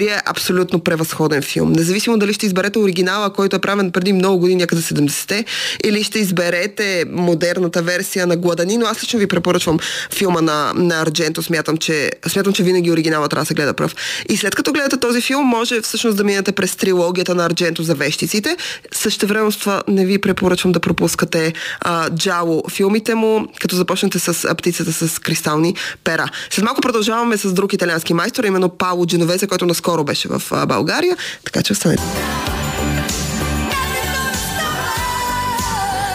Суспирия 0.00 0.16
е 0.16 0.30
абсолютно 0.30 0.80
превъзходен 0.80 1.42
филм. 1.42 1.72
Независимо 1.72 2.18
дали 2.18 2.32
ще 2.32 2.46
изберете 2.46 2.78
оригинала, 2.78 3.32
който 3.32 3.56
е 3.56 3.58
правен 3.58 3.90
преди 3.90 4.12
много 4.12 4.38
години, 4.38 4.60
някъде 4.60 4.82
70-те, 4.82 5.44
или 5.84 6.04
ще 6.04 6.18
изберете 6.18 7.04
модерната 7.10 7.82
версия 7.82 8.26
на 8.26 8.36
Гладанино, 8.36 8.86
аз 8.86 9.02
лично 9.02 9.18
ви 9.18 9.26
препоръчвам 9.26 9.78
филма 10.14 10.40
на, 10.40 10.72
на 10.74 11.02
Ардженто. 11.02 11.42
Смятам 11.42 11.76
че, 11.76 12.10
смятам, 12.28 12.52
че 12.52 12.62
винаги 12.62 12.92
оригинала 12.92 13.28
трябва 13.28 13.42
да 13.42 13.46
се 13.46 13.54
гледа 13.54 13.74
пръв. 13.74 13.94
И 14.28 14.36
след 14.36 14.54
като 14.54 14.72
гледате 14.72 14.96
този 14.96 15.20
филм, 15.20 15.46
може 15.46 15.80
всъщност 15.80 16.16
да 16.16 16.24
минете 16.24 16.52
през 16.52 16.76
трилогията 16.76 17.34
на 17.34 17.46
Ардженто 17.46 17.82
за 17.82 17.94
вещиците. 17.94 18.56
Също 18.92 19.26
време 19.26 19.52
с 19.52 19.56
това 19.56 19.82
не 19.88 20.06
ви 20.06 20.18
препоръчвам 20.18 20.72
да 20.72 20.80
пропускате 20.80 21.52
а, 21.80 22.10
Джало 22.10 22.62
филмите 22.70 23.14
му, 23.14 23.46
като 23.60 23.76
започнете 23.76 24.18
с 24.18 24.54
птицата 24.54 24.92
с 24.92 25.18
кристални 25.18 25.74
пера. 26.04 26.30
След 26.50 26.64
малко 26.64 26.80
продължаваме 26.80 27.36
с 27.36 27.52
друг 27.52 27.72
италиански 27.72 28.14
майстор, 28.14 28.44
именно 28.44 28.68
Пауло 28.68 29.06
Дженовезе, 29.06 29.46
който 29.46 29.66
наскоро 29.80 30.04
беше 30.04 30.28
в 30.28 30.66
България, 30.66 31.16
така 31.44 31.62
че 31.62 31.72
останете. 31.72 32.02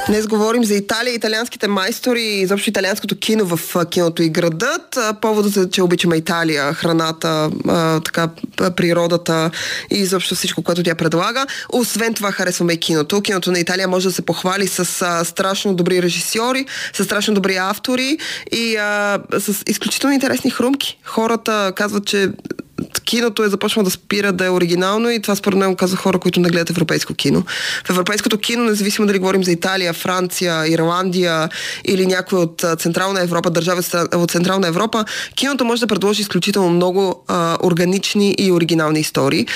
Днес 0.07 0.27
говорим 0.27 0.63
за 0.63 0.75
Италия, 0.75 1.13
италианските 1.13 1.67
майстори 1.67 2.21
и 2.21 2.41
изобщо 2.41 2.69
италианското 2.69 3.19
кино 3.19 3.45
в 3.45 3.85
киното 3.85 4.23
и 4.23 4.29
градът. 4.29 4.97
Поводът 5.21 5.57
е, 5.57 5.69
че 5.69 5.81
обичаме 5.81 6.15
Италия, 6.15 6.73
храната, 6.73 7.51
така, 8.05 8.29
природата 8.75 9.51
и 9.91 9.95
изобщо 9.95 10.35
всичко, 10.35 10.63
което 10.63 10.83
тя 10.83 10.95
предлага. 10.95 11.45
Освен 11.69 12.13
това 12.13 12.31
харесваме 12.31 12.73
и 12.73 12.77
киното. 12.77 13.21
Киното 13.21 13.51
на 13.51 13.59
Италия 13.59 13.87
може 13.87 14.07
да 14.07 14.13
се 14.13 14.21
похвали 14.21 14.67
с 14.67 14.85
страшно 15.25 15.73
добри 15.73 16.01
режисьори, 16.01 16.65
с 16.93 17.03
страшно 17.03 17.33
добри 17.33 17.55
автори 17.55 18.17
и 18.51 18.77
с 19.39 19.63
изключително 19.67 20.13
интересни 20.13 20.51
хрумки. 20.51 20.99
Хората 21.03 21.73
казват, 21.75 22.05
че 22.05 22.29
киното 23.05 23.43
е 23.43 23.49
започнало 23.49 23.83
да 23.83 23.91
спира 23.91 24.33
да 24.33 24.45
е 24.45 24.49
оригинално 24.49 25.09
и 25.09 25.21
това 25.21 25.35
според 25.35 25.59
мен 25.59 25.75
каза 25.75 25.95
хора, 25.95 26.19
които 26.19 26.39
не 26.39 26.49
гледат 26.49 26.69
европейско 26.69 27.13
кино. 27.13 27.43
В 27.85 27.89
европейското 27.89 28.37
кино, 28.37 28.63
независимо 28.63 29.07
дали 29.07 29.19
говорим 29.19 29.43
за 29.43 29.51
Италия, 29.51 29.93
Франция, 29.93 30.67
Ирландия 30.67 31.49
или 31.85 32.05
някой 32.05 32.39
от 32.39 32.65
Централна 32.77 33.21
Европа, 33.21 33.49
държави 33.49 33.81
от 34.15 34.31
Централна 34.31 34.67
Европа, 34.67 35.05
киното 35.35 35.65
може 35.65 35.81
да 35.81 35.87
предложи 35.87 36.21
изключително 36.21 36.69
много 36.69 37.23
а, 37.27 37.57
органични 37.63 38.35
и 38.37 38.51
оригинални 38.51 38.99
истории. 38.99 39.47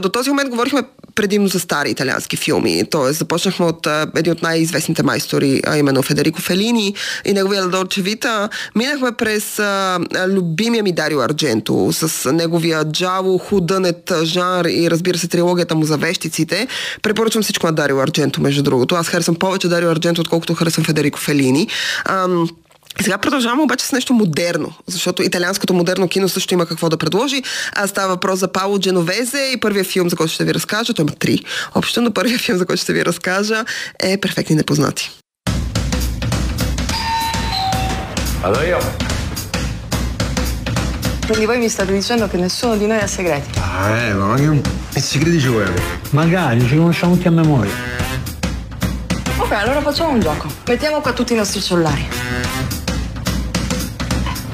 До 0.00 0.08
този 0.08 0.30
момент 0.30 0.50
говорихме 0.50 0.82
предимно 1.16 1.48
за 1.48 1.60
стари 1.60 1.90
италиански 1.90 2.36
филми. 2.36 2.84
Тоест, 2.90 3.18
започнахме 3.18 3.66
от 3.66 3.86
а, 3.86 4.06
един 4.16 4.32
от 4.32 4.42
най-известните 4.42 5.02
майстори, 5.02 5.62
а 5.66 5.78
именно 5.78 6.02
Федерико 6.02 6.40
Фелини 6.40 6.94
и 7.24 7.32
неговия 7.32 7.62
Ладорче 7.62 8.02
Вита. 8.02 8.48
Минахме 8.74 9.12
през 9.12 9.58
а, 9.58 9.98
любимия 10.28 10.82
ми 10.82 10.92
Дарио 10.92 11.20
Ардженто 11.20 11.88
с 11.92 12.32
неговия 12.32 12.84
джаво, 12.84 13.38
худънет 13.38 14.12
жанр 14.22 14.64
и 14.64 14.90
разбира 14.90 15.18
се 15.18 15.28
трилогията 15.28 15.74
му 15.74 15.84
за 15.84 15.96
вещиците. 15.96 16.66
Препоръчвам 17.02 17.42
всичко 17.42 17.66
на 17.66 17.72
Дарио 17.72 18.00
Ардженто, 18.00 18.40
между 18.40 18.62
другото. 18.62 18.94
Аз 18.94 19.08
харесвам 19.08 19.36
повече 19.36 19.68
Дарио 19.68 19.90
Ардженто, 19.90 20.20
отколкото 20.20 20.54
харесвам 20.54 20.84
Федерико 20.84 21.18
Фелини. 21.18 21.68
Ам, 22.04 22.48
сега 23.02 23.18
продължаваме 23.18 23.62
обаче 23.62 23.86
с 23.86 23.92
нещо 23.92 24.14
модерно, 24.14 24.72
защото 24.86 25.22
италианското 25.22 25.74
модерно 25.74 26.08
кино 26.08 26.28
също 26.28 26.54
има 26.54 26.66
какво 26.66 26.88
да 26.88 26.96
предложи. 26.96 27.42
А 27.72 27.86
става 27.86 28.08
въпрос 28.08 28.38
за 28.38 28.48
Пауло 28.48 28.78
Дженовезе 28.78 29.50
и 29.54 29.60
първият 29.60 29.86
филм, 29.86 30.10
за 30.10 30.16
който 30.16 30.32
ще 30.32 30.44
ви 30.44 30.54
разкажа, 30.54 30.94
той 30.94 31.02
има 31.02 31.12
три 31.12 31.44
общо, 31.74 32.00
но 32.00 32.10
първият 32.10 32.40
филм, 32.40 32.58
за 32.58 32.66
който 32.66 32.82
ще 32.82 32.92
ви 32.92 33.04
разкажа 33.04 33.64
е 34.02 34.18
Перфектни 34.18 34.56
непознати. 34.56 35.10
Vado 38.42 38.62
io. 38.62 38.78
Quindi 41.26 41.46
voi 41.46 41.58
mi 41.58 41.68
state 41.68 41.92
dicendo 41.92 42.28
che 42.28 42.36
nessuno 42.36 42.76
di 42.76 42.86
noi 42.86 43.00
ha 43.04 43.08
segreti. 43.08 43.48
Ah, 43.58 43.96
eh, 43.98 44.14
ma 44.14 44.36
che 44.36 44.60
che 44.92 45.00
segreti 45.00 45.40
ci 45.40 45.48
vuoi? 45.48 45.66
Magari 46.10 46.60
ci 46.68 46.76
conosciamo 46.76 47.14
tutti 47.14 47.26
a 47.26 47.32
memoria. 47.32 47.72
Ok, 49.38 49.52
allora 49.52 49.80
facciamo 49.80 50.10
un 50.10 50.20
gioco. 50.20 50.46
Mettiamo 50.66 51.00
qua 51.00 51.12
tutti 51.12 51.32
i 51.32 51.36
nostri 51.36 51.60
cellulari. 51.60 52.06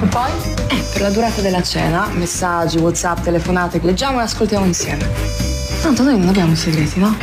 E 0.02 0.06
poi? 0.06 0.30
Eh, 0.68 0.84
per 0.92 1.02
la 1.02 1.10
durata 1.10 1.40
della 1.40 1.62
cena, 1.62 2.08
messaggi, 2.08 2.78
whatsapp, 2.78 3.20
telefonate, 3.20 3.78
leggiamo 3.82 4.18
e 4.18 4.22
ascoltiamo 4.22 4.64
insieme. 4.66 5.08
Tanto 5.80 6.02
noi 6.02 6.18
non 6.18 6.28
abbiamo 6.28 6.56
segreti, 6.56 6.98
no? 6.98 7.16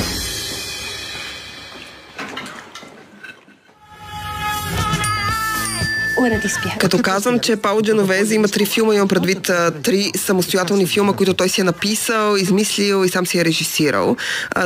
Като 6.80 6.98
казвам, 6.98 7.40
че 7.40 7.56
Пауло 7.56 7.82
Дженовези 7.82 8.36
има 8.36 8.48
три 8.48 8.66
филма, 8.66 8.96
имам 8.96 9.08
предвид 9.08 9.52
три 9.84 10.12
самостоятелни 10.16 10.88
филма, 10.88 11.14
които 11.14 11.34
той 11.34 11.50
си 11.50 11.62
е 11.62 11.64
написал, 11.64 12.36
измислил 12.36 13.06
и 13.06 13.10
сам 13.10 13.28
си 13.28 13.40
е 13.40 13.46
режисирал. 13.46 14.16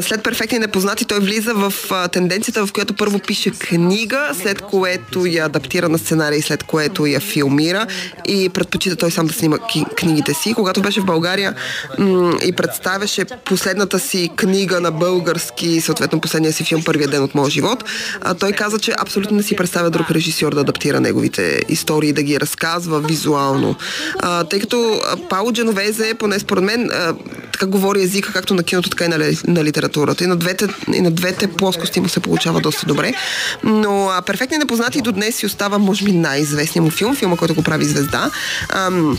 След 0.01 0.23
Перфектни 0.23 0.59
непознати 0.59 1.05
той 1.05 1.19
влиза 1.19 1.53
в 1.53 1.73
тенденцията, 2.11 2.65
в 2.65 2.73
която 2.73 2.93
първо 2.93 3.19
пише 3.19 3.51
книга, 3.51 4.31
след 4.41 4.61
което 4.61 5.25
я 5.25 5.45
адаптира 5.45 5.89
на 5.89 5.97
сценарий, 5.97 6.41
след 6.41 6.63
което 6.63 7.05
я 7.05 7.19
филмира 7.19 7.87
и 8.27 8.49
предпочита 8.49 8.95
той 8.95 9.11
сам 9.11 9.27
да 9.27 9.33
снима 9.33 9.57
книгите 9.95 10.33
си. 10.33 10.53
Когато 10.53 10.81
беше 10.81 11.01
в 11.01 11.05
България 11.05 11.55
и 12.45 12.51
представяше 12.51 13.25
последната 13.25 13.99
си 13.99 14.29
книга 14.35 14.81
на 14.81 14.91
български, 14.91 15.81
съответно 15.81 16.21
последния 16.21 16.53
си 16.53 16.63
филм 16.63 16.83
Първия 16.83 17.07
ден 17.07 17.23
от 17.23 17.35
моя 17.35 17.49
живот, 17.49 17.83
той 18.39 18.51
каза, 18.51 18.79
че 18.79 18.93
абсолютно 18.99 19.37
не 19.37 19.43
си 19.43 19.55
представя 19.55 19.89
друг 19.89 20.11
режисьор 20.11 20.53
да 20.53 20.61
адаптира 20.61 20.99
неговите 20.99 21.42
истории, 21.69 22.13
да 22.13 22.23
ги 22.23 22.39
разказва 22.39 22.99
визуално. 22.99 23.75
А, 24.19 24.43
тъй 24.43 24.59
като 24.59 25.01
Пауло 25.29 25.53
Дженовезе, 25.53 26.13
поне 26.13 26.39
според 26.39 26.63
мен, 26.63 26.89
а, 26.91 27.13
така 27.51 27.65
говори 27.65 28.01
езика 28.01 28.33
както 28.33 28.53
на 28.53 28.63
киното, 28.63 28.89
така 28.89 29.05
и 29.05 29.07
на, 29.07 29.17
на 29.47 29.63
литературата. 29.63 30.23
И 30.23 30.27
на 30.27 30.35
двете, 30.35 30.67
и 30.93 31.01
на 31.01 31.11
двете 31.11 31.47
плоскости 31.47 31.99
му 31.99 32.09
се 32.09 32.19
получава 32.19 32.61
доста 32.61 32.85
добре. 32.85 33.13
Но 33.63 34.09
а, 34.09 34.21
Перфектни 34.21 34.57
непознати 34.57 35.01
до 35.01 35.11
днес 35.11 35.35
си 35.35 35.45
остава, 35.45 35.77
може 35.77 36.05
би, 36.05 36.11
най-известният 36.11 36.85
му 36.85 36.91
филм, 36.91 37.15
филма, 37.15 37.37
който 37.37 37.55
го 37.55 37.63
прави 37.63 37.85
звезда. 37.85 38.31
Ам, 38.69 39.17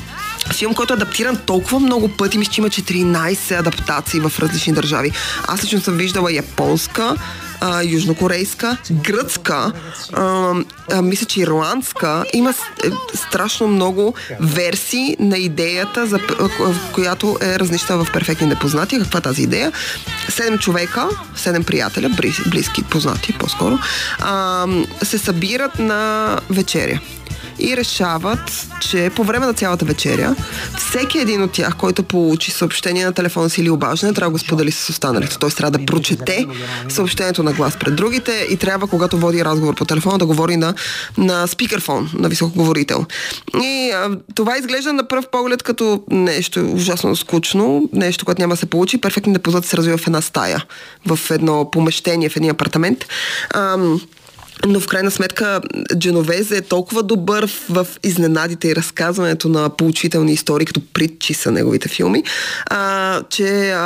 Филм, 0.53 0.75
който 0.75 0.93
е 0.93 0.97
адаптиран 0.97 1.37
толкова 1.47 1.81
много 1.81 2.09
пъти, 2.09 2.39
мисля, 2.39 2.53
че 2.53 2.61
има 2.61 2.71
14 2.71 3.59
адаптации 3.59 4.21
в 4.21 4.33
различни 4.39 4.73
държави. 4.73 5.13
Аз 5.49 5.65
лично 5.65 5.81
съм 5.81 5.97
виждала 5.97 6.33
японска, 6.33 7.17
а, 7.65 7.83
южнокорейска, 7.83 8.77
гръцка, 8.91 9.73
а, 10.13 10.55
а, 10.93 11.03
мисля, 11.03 11.27
че 11.27 11.41
ирландска. 11.41 12.25
Има 12.33 12.51
е, 12.51 12.91
страшно 13.15 13.67
много 13.67 14.15
версии 14.41 15.17
на 15.21 15.39
идеята, 15.39 16.07
за, 16.07 16.21
която 16.93 17.39
е 17.43 17.59
различна 17.59 18.05
в 18.05 18.13
перфектни 18.13 18.47
непознати. 18.47 18.99
Каква 18.99 19.19
е 19.19 19.23
тази 19.23 19.43
идея? 19.43 19.73
Седем 20.29 20.59
човека, 20.59 21.09
седем 21.37 21.65
приятеля, 21.65 22.09
близ, 22.09 22.37
близки, 22.51 22.83
познати 22.83 23.33
по-скоро, 23.33 23.79
а, 24.21 24.67
се 25.03 25.19
събират 25.19 25.79
на 25.79 26.41
вечеря 26.51 27.01
и 27.59 27.77
решават, 27.77 28.67
че 28.81 29.11
по 29.17 29.25
време 29.25 29.47
на 29.47 29.55
цялата 29.55 29.85
вечеря 29.85 30.37
всеки 30.79 31.19
един 31.19 31.43
от 31.43 31.53
тях, 31.53 31.77
който 31.77 32.03
получи 32.03 32.51
съобщение 32.51 33.05
на 33.05 33.13
телефона 33.13 33.51
си 33.51 33.61
или 33.61 33.71
обаждане, 33.71 34.13
трябва 34.13 34.31
да 34.31 34.33
го 34.33 34.39
сподели 34.39 34.73
с 34.73 34.89
останалите. 34.89 35.39
Той 35.39 35.51
трябва 35.51 35.79
да 35.79 35.87
прочете 35.87 36.47
съобщението 36.89 37.43
на 37.43 37.53
глас 37.53 37.77
пред 37.79 37.97
другите 37.97 38.47
и 38.51 38.57
трябва, 38.57 38.87
когато 38.87 39.19
води 39.19 39.45
разговор 39.45 39.75
по 39.75 39.85
телефона, 39.85 40.19
да 40.19 40.27
говори 40.27 40.57
на, 40.57 40.75
на 41.19 41.47
спикърфон, 41.47 42.11
на 42.15 42.29
високоговорител. 42.29 43.07
И 43.63 43.91
а, 43.95 44.11
това 44.35 44.59
изглежда 44.59 44.93
на 44.93 45.09
пръв 45.09 45.25
поглед 45.33 45.63
като 45.63 46.03
нещо 46.11 46.73
ужасно 46.73 47.17
скучно, 47.17 47.89
нещо, 47.93 48.25
което 48.25 48.43
няма 48.43 48.55
да 48.55 48.59
се 48.59 48.67
получи. 48.67 48.99
Перфектно 48.99 49.33
непознат 49.33 49.65
се 49.65 49.77
развива 49.77 49.99
в 49.99 50.07
една 50.07 50.21
стая, 50.21 50.65
в 51.07 51.31
едно 51.31 51.71
помещение, 51.71 52.29
в 52.29 52.37
един 52.37 52.51
апартамент. 52.51 53.05
Ам, 53.55 54.01
но 54.67 54.81
в 54.81 54.87
крайна 54.87 55.11
сметка 55.11 55.61
Дженовезе 55.99 56.57
е 56.57 56.63
толкова 56.63 57.03
добър 57.03 57.51
в, 57.71 57.87
изненадите 58.05 58.69
и 58.69 58.77
разказването 58.77 59.49
на 59.49 59.69
поучителни 59.69 60.33
истории, 60.33 60.67
като 60.67 60.81
притчи 60.93 61.35
са 61.35 61.51
неговите 61.51 61.89
филми, 61.89 62.23
а, 62.67 63.23
че 63.31 63.71
а, 63.71 63.81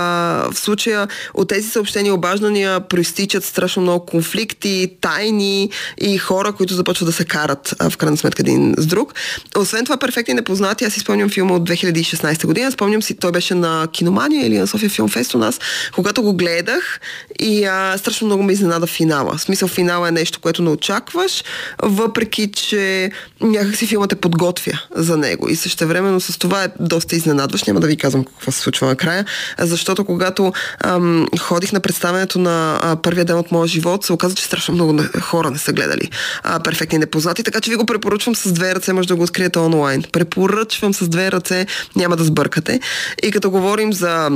в 0.52 0.54
случая 0.54 1.08
от 1.34 1.48
тези 1.48 1.68
съобщения 1.68 2.14
обаждания 2.14 2.80
проистичат 2.80 3.44
страшно 3.44 3.82
много 3.82 4.06
конфликти, 4.06 4.92
тайни 5.00 5.70
и 6.00 6.18
хора, 6.18 6.52
които 6.52 6.74
започват 6.74 7.06
да 7.06 7.12
се 7.12 7.24
карат 7.24 7.74
а, 7.78 7.90
в 7.90 7.96
крайна 7.96 8.16
сметка 8.16 8.42
един 8.42 8.74
с 8.78 8.86
друг. 8.86 9.14
Освен 9.56 9.84
това, 9.84 9.96
перфектни 9.96 10.34
непознати, 10.34 10.84
аз 10.84 10.92
си 10.92 11.00
спомням 11.00 11.30
филма 11.30 11.54
от 11.54 11.70
2016 11.70 12.46
година, 12.46 12.72
спомням 12.72 13.02
си, 13.02 13.14
той 13.14 13.32
беше 13.32 13.54
на 13.54 13.88
Киномания 13.92 14.46
или 14.46 14.58
на 14.58 14.66
София 14.66 14.90
Филм 14.90 15.08
Фест 15.08 15.34
у 15.34 15.38
нас, 15.38 15.60
когато 15.94 16.22
го 16.22 16.34
гледах 16.34 17.00
и 17.40 17.64
а, 17.64 17.98
страшно 17.98 18.26
много 18.26 18.42
ме 18.42 18.52
изненада 18.52 18.86
финала. 18.86 19.36
В 19.36 19.40
смисъл 19.40 19.68
финала 19.68 20.08
е 20.08 20.12
нещо, 20.12 20.40
което 20.40 20.62
не 20.68 20.74
очакваш, 20.74 21.44
въпреки 21.82 22.52
че 22.52 23.10
някакси 23.40 23.86
филмът 23.86 24.10
те 24.10 24.16
подготвя 24.16 24.72
за 24.94 25.16
него 25.16 25.48
и 25.48 25.56
същевременно 25.56 26.20
с 26.20 26.38
това 26.38 26.64
е 26.64 26.68
доста 26.80 27.16
изненадващ. 27.16 27.66
Няма 27.66 27.80
да 27.80 27.86
ви 27.86 27.96
казвам 27.96 28.24
какво 28.24 28.52
се 28.52 28.60
случва 28.60 28.86
накрая, 28.86 29.24
защото 29.58 30.04
когато 30.04 30.52
ам, 30.84 31.26
ходих 31.40 31.72
на 31.72 31.80
представянето 31.80 32.38
на 32.38 32.80
а, 32.82 32.96
първия 32.96 33.24
ден 33.24 33.36
от 33.36 33.52
моя 33.52 33.68
живот, 33.68 34.04
се 34.04 34.12
оказа, 34.12 34.34
че 34.34 34.44
страшно 34.44 34.74
много 34.74 35.02
хора 35.20 35.50
не 35.50 35.58
са 35.58 35.72
гледали 35.72 36.10
а, 36.42 36.60
перфектни 36.60 36.98
непознати, 36.98 37.42
така 37.42 37.60
че 37.60 37.70
ви 37.70 37.76
го 37.76 37.86
препоръчвам 37.86 38.36
с 38.36 38.52
две 38.52 38.74
ръце, 38.74 38.92
може 38.92 39.08
да 39.08 39.16
го 39.16 39.22
откриете 39.22 39.58
онлайн. 39.58 40.04
Препоръчвам 40.12 40.94
с 40.94 41.08
две 41.08 41.32
ръце, 41.32 41.66
няма 41.96 42.16
да 42.16 42.24
сбъркате. 42.24 42.80
И 43.22 43.30
като 43.30 43.50
говорим 43.50 43.92
за 43.92 44.30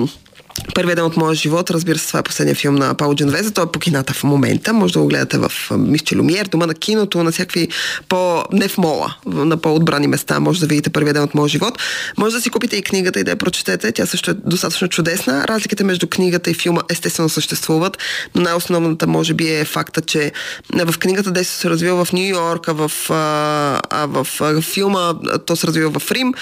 Първият 0.75 0.97
ден 0.97 1.05
от 1.05 1.17
моя 1.17 1.35
живот, 1.35 1.71
разбира 1.71 1.99
се, 1.99 2.07
това 2.07 2.21
е 2.21 2.23
последния 2.23 2.55
филм 2.55 2.75
на 2.75 2.95
Пауло 2.95 3.15
Дженовезе. 3.15 3.51
Той 3.51 3.65
е 3.65 3.73
по 3.73 3.79
кината 3.79 4.13
в 4.13 4.25
момента. 4.25 4.73
Може 4.73 4.93
да 4.93 4.99
го 4.99 5.07
гледате 5.07 5.39
в 5.39 5.53
Мисче 5.79 6.17
Люмиер, 6.17 6.47
дома 6.47 6.67
на 6.67 6.75
киното, 6.75 7.23
на 7.23 7.33
всякакви 7.33 7.69
по... 8.09 8.45
не 8.53 8.69
в 8.69 8.79
мола, 8.79 9.17
на 9.27 9.57
по-отбрани 9.57 10.07
места. 10.07 10.41
Може 10.41 10.61
да 10.61 10.67
видите 10.67 10.91
първият 10.91 11.15
ден 11.15 11.23
от 11.23 11.35
моя 11.35 11.49
живот. 11.49 11.79
Може 12.19 12.37
да 12.37 12.43
си 12.43 12.51
купите 12.51 12.77
и 12.77 12.83
книгата 12.83 13.21
и 13.21 13.25
да 13.25 13.31
я 13.31 13.37
прочетете. 13.37 13.93
Тя 13.93 14.07
също 14.07 14.31
е 14.31 14.35
достатъчно 14.35 14.89
чудесна. 14.89 15.45
Разликите 15.49 15.85
между 15.85 16.07
книгата 16.07 16.51
и 16.51 16.55
филма 16.55 16.81
естествено 16.91 17.29
съществуват, 17.29 17.99
но 18.35 18.43
най-основната 18.43 19.07
може 19.07 19.35
би 19.35 19.49
е 19.49 19.65
факта, 19.65 20.01
че 20.01 20.33
в 20.73 20.99
книгата 20.99 21.31
действието 21.31 21.61
се 21.61 21.71
развива 21.71 22.05
в 22.05 22.13
Нью 22.13 22.29
Йорк, 22.29 22.69
а 22.69 22.73
в, 22.73 22.93
а, 23.11 24.07
в, 24.07 24.27
филма 24.63 25.15
то 25.47 25.57
се 25.57 25.67
развива 25.67 25.99
в 25.99 26.11
Рим. 26.11 26.35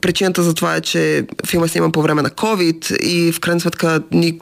Причината 0.00 0.42
за 0.42 0.54
това 0.54 0.76
е, 0.76 0.80
че 0.80 1.26
филма 1.46 1.66
е 1.66 1.68
сниман 1.68 1.92
по 1.92 2.02
време 2.02 2.22
на 2.22 2.30
COVID 2.30 2.96
и 2.96 3.32
в 3.32 3.40
крайна 3.40 3.57
сметка 3.60 4.00
ни, 4.12 4.38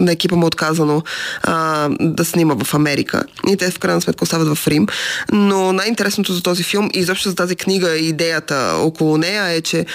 на 0.00 0.12
екипа 0.12 0.36
му 0.36 0.42
е 0.42 0.46
отказано 0.46 1.02
а, 1.42 1.88
да 2.00 2.24
снима 2.24 2.54
в 2.64 2.74
Америка. 2.74 3.22
И 3.48 3.56
те 3.56 3.70
в 3.70 3.78
крайна 3.78 4.00
сметка 4.00 4.24
остават 4.24 4.58
в 4.58 4.68
Рим. 4.68 4.86
Но 5.32 5.72
най-интересното 5.72 6.32
за 6.32 6.42
този 6.42 6.62
филм 6.62 6.90
и 6.94 6.98
изобщо 6.98 7.28
за 7.28 7.34
тази 7.34 7.56
книга 7.56 7.96
и 7.96 8.08
идеята 8.08 8.72
около 8.76 9.18
нея 9.18 9.48
е, 9.48 9.60
че 9.60 9.86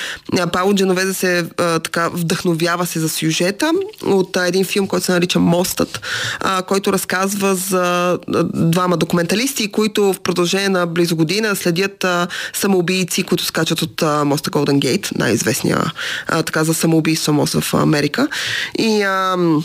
Пауло 0.53 0.73
Дженовезе 0.73 1.13
се 1.13 1.45
а, 1.57 1.79
така 1.79 2.09
вдъхновява 2.09 2.85
се 2.85 2.99
за 2.99 3.09
сюжета 3.09 3.71
от 4.05 4.37
а, 4.37 4.47
един 4.47 4.65
филм, 4.65 4.87
който 4.87 5.05
се 5.05 5.11
нарича 5.11 5.39
Мостът, 5.39 6.01
а, 6.39 6.61
който 6.61 6.93
разказва 6.93 7.55
за 7.55 8.11
а, 8.11 8.43
двама 8.53 8.97
документалисти, 8.97 9.71
които 9.71 10.13
в 10.13 10.19
продължение 10.19 10.69
на 10.69 10.87
близо 10.87 11.15
година 11.15 11.55
следят 11.55 12.03
а, 12.03 12.27
самоубийци, 12.53 13.23
които 13.23 13.45
скачат 13.45 13.81
от 13.81 14.01
а, 14.01 14.25
моста 14.25 14.49
Голден 14.49 14.79
Гейт, 14.79 15.09
най-известния 15.15 15.93
а, 16.27 16.43
така 16.43 16.63
за 16.63 16.73
самоубийство 16.73 17.33
мост 17.33 17.53
в 17.53 17.73
Америка. 17.73 18.00
И 18.77 19.01
а, 19.01 19.35
а, 19.35 19.61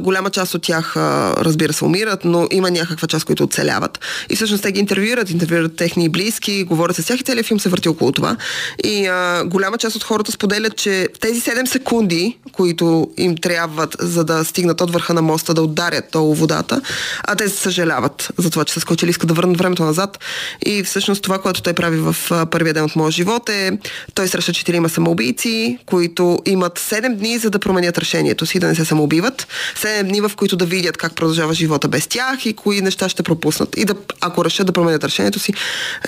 Голяма 0.00 0.30
част 0.30 0.54
от 0.54 0.62
тях, 0.62 0.96
разбира 0.96 1.72
се, 1.72 1.84
умират, 1.84 2.24
но 2.24 2.48
има 2.50 2.70
някаква 2.70 3.08
част, 3.08 3.24
които 3.24 3.44
оцеляват. 3.44 4.00
И 4.30 4.36
всъщност 4.36 4.62
те 4.62 4.72
ги 4.72 4.80
интервюират, 4.80 5.30
интервюират 5.30 5.76
техни 5.76 6.08
близки, 6.08 6.64
говорят 6.64 6.96
с 6.96 7.06
тях 7.06 7.20
и 7.20 7.22
целият 7.22 7.46
филм 7.46 7.60
се 7.60 7.68
върти 7.68 7.88
около 7.88 8.12
това. 8.12 8.36
И 8.84 9.06
а, 9.06 9.44
голяма 9.44 9.78
част 9.78 9.96
от 9.96 10.04
хората 10.04 10.32
споделят, 10.32 10.76
че 10.76 11.08
тези 11.20 11.40
7 11.40 11.66
секунди, 11.66 12.38
които 12.52 13.10
им 13.18 13.36
трябват, 13.36 13.96
за 14.00 14.24
да 14.24 14.44
стигнат 14.44 14.80
от 14.80 14.90
върха 14.92 15.14
на 15.14 15.22
моста, 15.22 15.54
да 15.54 15.62
ударят 15.62 16.04
долу 16.12 16.34
водата, 16.34 16.80
а 17.24 17.34
те 17.34 17.48
се 17.48 17.56
съжаляват 17.56 18.32
за 18.38 18.50
това, 18.50 18.64
че 18.64 18.74
са 18.74 18.80
скочили, 18.80 19.10
искат 19.10 19.28
да 19.28 19.34
върнат 19.34 19.58
времето 19.58 19.84
назад. 19.84 20.18
И 20.66 20.82
всъщност 20.82 21.22
това, 21.22 21.38
което 21.38 21.62
той 21.62 21.72
прави 21.72 21.96
в 21.96 22.16
първия 22.50 22.74
ден 22.74 22.84
от 22.84 22.96
моя 22.96 23.10
живот 23.10 23.48
е, 23.48 23.78
той 24.14 24.28
среща 24.28 24.52
четирима 24.52 24.88
самоубийци, 24.88 25.78
които 25.86 26.38
имат 26.46 26.78
7 26.78 27.14
дни, 27.16 27.38
за 27.38 27.50
да 27.50 27.58
променят 27.58 27.98
решението 27.98 28.46
си, 28.46 28.58
да 28.58 28.66
не 28.66 28.74
се 28.74 28.84
самоубиват. 28.84 29.46
Седем 29.74 30.08
дни, 30.08 30.20
в 30.20 30.30
които 30.36 30.56
да 30.56 30.64
видят 30.64 30.96
как 30.96 31.14
продължава 31.14 31.54
живота 31.54 31.88
без 31.88 32.06
тях 32.06 32.46
и 32.46 32.52
кои 32.52 32.80
неща 32.80 33.08
ще 33.08 33.22
пропуснат. 33.22 33.68
И 33.76 33.84
да, 33.84 33.94
ако 34.20 34.44
решат 34.44 34.66
да 34.66 34.72
променят 34.72 35.04
решението 35.04 35.38
си, 35.38 35.52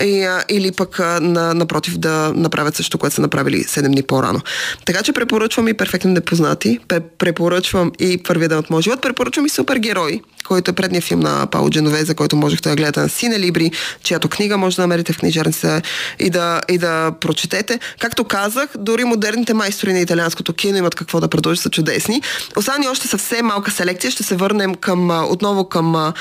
и, 0.03 0.23
а, 0.23 0.43
или 0.49 0.71
пък 0.71 0.99
а, 0.99 1.19
на, 1.21 1.53
напротив 1.53 1.97
да 1.97 2.33
направят 2.35 2.75
също, 2.75 2.97
което 2.97 3.15
са 3.15 3.21
направили 3.21 3.63
7 3.63 3.87
дни 3.87 4.03
по-рано. 4.03 4.41
Така 4.85 5.03
че 5.03 5.13
препоръчвам 5.13 5.67
и 5.67 5.73
перфектно 5.73 6.11
непознати, 6.11 6.79
препоръчвам 7.17 7.91
и 7.99 8.23
първия 8.23 8.49
ден 8.49 8.57
от 8.57 8.69
моят 8.69 8.83
живот, 8.83 9.01
препоръчвам 9.01 9.45
и 9.45 9.49
супергерои, 9.49 10.21
който 10.47 10.71
е 10.71 10.73
предния 10.73 11.01
филм 11.01 11.19
на 11.19 11.47
Пауло 11.47 11.69
Дженовезе, 11.69 12.15
който 12.15 12.35
можехте 12.35 12.69
да 12.69 12.75
гледате 12.75 12.99
на 12.99 13.09
Сине 13.09 13.39
Либри, 13.39 13.71
чиято 14.03 14.29
книга 14.29 14.57
може 14.57 14.75
да 14.75 14.81
намерите 14.81 15.13
в 15.13 15.17
книжарница 15.17 15.81
и 16.19 16.29
да, 16.29 16.61
и 16.69 16.77
да 16.77 17.11
прочетете. 17.21 17.79
Както 17.99 18.23
казах, 18.23 18.69
дори 18.77 19.03
модерните 19.03 19.53
майстори 19.53 19.93
на 19.93 19.99
италианското 19.99 20.53
кино 20.53 20.77
имат 20.77 20.95
какво 20.95 21.19
да 21.19 21.27
предложат, 21.27 21.63
са 21.63 21.69
чудесни. 21.69 22.21
Остани 22.55 22.87
още 22.87 23.07
съвсем 23.07 23.24
малка 23.43 23.71
селекция. 23.71 24.11
Ще 24.11 24.23
се 24.23 24.35
върнем 24.35 24.75
към, 24.75 25.29
отново 25.31 25.69
към 25.69 26.13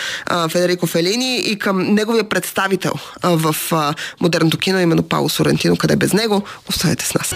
Федерико 0.51 0.87
Фелини 0.87 1.37
и 1.37 1.59
към 1.59 1.95
неговия 1.95 2.29
представител 2.29 2.93
в 3.23 3.57
модерното 4.21 4.59
кино, 4.59 4.81
именно 4.81 5.03
Пауло 5.03 5.29
Сорентино, 5.29 5.77
къде 5.77 5.97
без 5.97 6.13
него. 6.13 6.43
Останете 6.69 7.07
с 7.07 7.15
нас. 7.15 7.35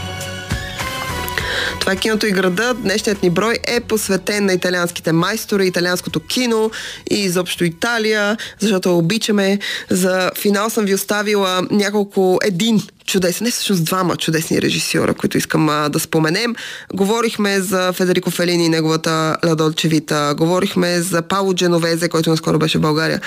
Това 1.80 1.92
е 1.92 1.96
киното 1.96 2.26
и 2.26 2.30
града. 2.30 2.74
Днешният 2.74 3.22
ни 3.22 3.30
брой 3.30 3.58
е 3.64 3.80
посветен 3.80 4.44
на 4.44 4.52
италианските 4.52 5.12
майстори, 5.12 5.66
италианското 5.66 6.20
кино 6.20 6.70
и 7.10 7.14
изобщо 7.14 7.64
Италия, 7.64 8.36
защото 8.58 8.98
обичаме. 8.98 9.58
За 9.90 10.30
финал 10.38 10.70
съм 10.70 10.84
ви 10.84 10.94
оставила 10.94 11.62
няколко 11.70 12.38
един 12.44 12.82
чудесен, 13.08 13.44
не 13.44 13.50
всъщност 13.50 13.84
двама 13.84 14.16
чудесни 14.16 14.62
режисьора, 14.62 15.14
които 15.14 15.38
искам 15.38 15.68
а, 15.68 15.88
да 15.88 16.00
споменем. 16.00 16.54
Говорихме 16.94 17.60
за 17.60 17.92
Федерико 17.92 18.30
Фелини 18.30 18.64
и 18.64 18.68
неговата 18.68 19.36
Ладолчевита, 19.46 20.34
говорихме 20.38 21.00
за 21.00 21.22
Пауло 21.22 21.54
Дженовезе, 21.54 22.08
който 22.08 22.30
наскоро 22.30 22.58
беше 22.58 22.78
в 22.78 22.80
България. 22.80 23.20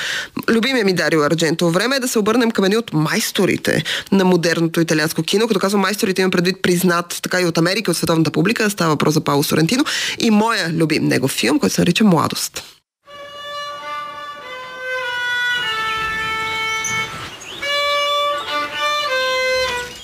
Любимия 0.50 0.86
ми 0.86 0.94
Дарио 0.94 1.22
Ардженто. 1.22 1.70
Време 1.70 1.96
е 1.96 2.00
да 2.00 2.08
се 2.08 2.20
обърнем 2.20 2.52
към 2.52 2.66
едни 2.66 2.78
от 2.78 2.94
майсторите 2.94 3.84
на 4.12 4.26
модерното 4.26 4.82
италианско 4.82 5.24
кино. 5.24 5.48
Като 5.48 5.60
казвам 5.60 5.82
майсторите, 5.82 6.22
имам 6.22 6.32
предвид 6.32 6.62
признат 6.62 7.20
така 7.22 7.42
и 7.42 7.46
от 7.46 7.58
Америка, 7.58 7.92
от 7.92 7.98
световната 7.98 8.32
публика. 8.32 8.70
Става 8.70 8.90
въпрос 8.90 9.14
за 9.14 9.22
Пауло 9.22 9.44
Сорентино 9.44 9.86
и 10.20 10.32
моя 10.32 10.70
любим 10.74 11.08
негов 11.08 11.32
филм, 11.32 11.60
който 11.60 11.76
се 11.76 11.82
нарича 11.82 12.04
Младост. 12.04 12.64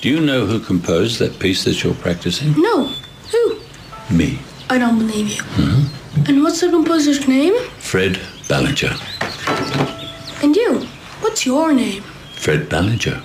Do 0.00 0.08
you 0.08 0.20
know 0.20 0.46
who 0.46 0.60
composed 0.60 1.18
that 1.18 1.40
piece 1.40 1.64
that 1.64 1.82
you're 1.82 1.94
practicing? 1.94 2.52
No. 2.60 2.86
Who? 3.32 3.58
Me. 4.10 4.38
I 4.70 4.78
don't 4.78 4.96
believe 4.98 5.26
you. 5.26 5.42
Mm-hmm. 5.42 6.24
And 6.28 6.42
what's 6.44 6.60
the 6.60 6.70
composer's 6.70 7.26
name? 7.26 7.54
Fred 7.78 8.20
Ballinger. 8.48 8.94
And 10.42 10.54
you? 10.54 10.86
What's 11.20 11.44
your 11.44 11.72
name? 11.72 12.02
Fred 12.34 12.68
Ballinger. 12.68 13.20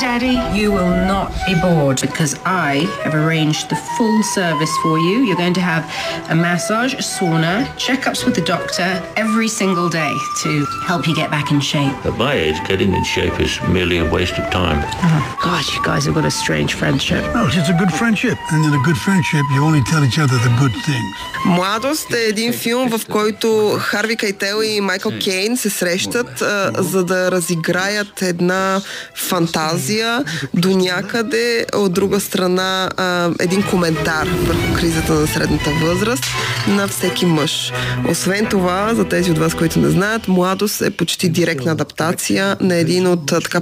Daddy, 0.00 0.36
you 0.58 0.72
will 0.72 0.94
not 1.12 1.32
be 1.46 1.54
bored 1.60 2.00
because 2.00 2.32
I 2.44 2.70
have 3.04 3.14
arranged 3.14 3.70
the 3.70 3.76
full 3.96 4.22
service 4.22 4.74
for 4.82 4.98
you. 4.98 5.16
You're 5.26 5.42
going 5.44 5.54
to 5.54 5.66
have 5.72 5.84
a 6.30 6.34
massage, 6.34 6.94
a 6.94 7.04
sauna, 7.14 7.66
checkups 7.86 8.24
with 8.24 8.34
the 8.34 8.46
doctor 8.54 8.88
every 9.16 9.48
single 9.48 9.88
day 9.88 10.14
to 10.42 10.50
help 10.86 11.06
you 11.08 11.14
get 11.14 11.30
back 11.30 11.50
in 11.52 11.60
shape. 11.60 11.94
At 12.04 12.16
my 12.18 12.34
age, 12.34 12.58
getting 12.70 12.90
in 12.98 13.04
shape 13.04 13.36
is 13.40 13.52
merely 13.76 13.98
a 13.98 14.08
waste 14.16 14.36
of 14.38 14.46
time. 14.50 14.78
Oh, 15.08 15.38
God, 15.48 15.64
you 15.74 15.80
guys 15.90 16.02
have 16.06 16.14
got 16.14 16.24
a 16.24 16.36
strange 16.42 16.74
friendship. 16.74 17.22
Well, 17.34 17.46
it's 17.46 17.54
just 17.54 17.70
a 17.70 17.78
good 17.82 17.92
friendship. 18.00 18.36
And 18.52 18.60
in 18.66 18.72
a 18.80 18.82
good 18.88 18.98
friendship, 19.06 19.44
you 19.54 19.60
only 19.68 19.82
tell 19.92 20.02
each 20.08 20.18
other 20.18 20.36
the 20.46 20.54
good 20.62 20.74
things. 20.88 21.14
Младост 21.46 22.12
е 22.14 22.24
един 22.28 22.52
филм, 22.52 22.90
в 22.90 23.00
който 23.10 23.78
Харви 23.80 24.16
Кайтел 24.16 24.62
и 24.62 24.80
Майкъл 24.80 25.12
Кейн 25.24 25.56
се 25.56 25.70
срещат, 25.70 26.42
а, 26.42 26.70
за 26.78 27.04
да 27.04 27.30
разиграят 27.30 28.22
една 28.22 28.80
фантазия 29.14 29.87
фантазия, 29.89 30.23
до 30.53 30.77
някъде, 30.77 31.65
от 31.73 31.93
друга 31.93 32.19
страна 32.19 32.89
а, 32.97 33.29
един 33.39 33.63
коментар 33.63 34.27
върху 34.27 34.73
кризата 34.75 35.13
на 35.13 35.27
средната 35.27 35.69
възраст 35.69 36.23
на 36.67 36.87
всеки 36.87 37.25
мъж. 37.25 37.71
Освен 38.09 38.45
това, 38.45 38.93
за 38.95 39.05
тези 39.05 39.31
от 39.31 39.37
вас, 39.37 39.55
които 39.55 39.79
не 39.79 39.89
знаят, 39.89 40.27
Младост 40.27 40.81
е 40.81 40.89
почти 40.89 41.29
директна 41.29 41.71
адаптация 41.71 42.57
на 42.61 42.75
един 42.75 43.07
от 43.07 43.25
така, 43.25 43.61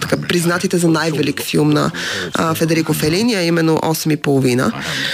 така 0.00 0.16
признатите 0.16 0.78
за 0.78 0.88
най-велик 0.88 1.42
филм 1.42 1.70
на 1.70 1.90
а, 2.34 2.54
Федерико 2.54 2.92
Фелини, 2.92 3.34
а 3.34 3.42
именно 3.42 3.76
8 3.76 4.12
и 4.12 4.16
половина. 4.16 4.72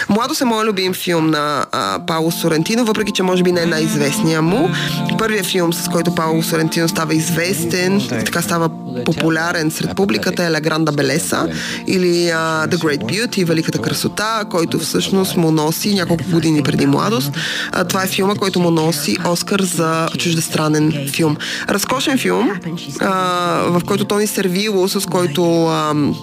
Младост 0.09 0.41
е 0.41 0.45
моят 0.45 0.69
любим 0.69 0.95
филм 0.95 1.31
на 1.31 1.67
а, 1.73 2.07
Пауло 2.07 2.31
Сорентино, 2.31 2.85
въпреки 2.85 3.13
че 3.13 3.23
може 3.23 3.43
би 3.43 3.53
не 3.53 3.63
е 3.63 3.67
най-известния 3.67 4.43
му. 4.43 4.71
Първият 5.19 5.47
филм, 5.47 5.73
с 5.73 5.89
който 5.89 6.15
Пауло 6.15 6.43
Сорентино 6.43 6.89
става 6.89 7.15
известен, 7.15 8.03
така 8.09 8.43
става 8.43 8.71
популярен 9.05 9.71
сред 9.71 9.97
публиката 9.97 10.45
е 10.45 10.51
La 10.51 10.61
Grande 10.61 10.97
Белеса 10.97 11.49
или 11.87 12.07
uh, 12.07 12.67
The 12.67 12.77
Great 12.77 13.01
Beauty, 13.01 13.45
Великата 13.45 13.79
красота, 13.79 14.45
който 14.51 14.79
всъщност 14.79 15.37
му 15.37 15.51
носи 15.51 15.95
няколко 15.95 16.25
години 16.31 16.63
преди 16.63 16.87
младост. 16.87 17.33
Uh, 17.73 17.89
това 17.89 18.03
е 18.03 18.07
филма, 18.07 18.35
който 18.35 18.61
му 18.61 18.71
носи 18.71 19.17
Оскар 19.29 19.61
за 19.61 20.09
чуждестранен 20.19 21.09
филм. 21.13 21.37
Разкошен 21.69 22.19
филм, 22.19 22.51
uh, 22.51 23.79
в 23.79 23.85
който 23.87 24.05
Тони 24.05 24.27
Сервило, 24.27 24.89
с 24.89 25.07
който 25.07 25.41
uh, 25.41 26.15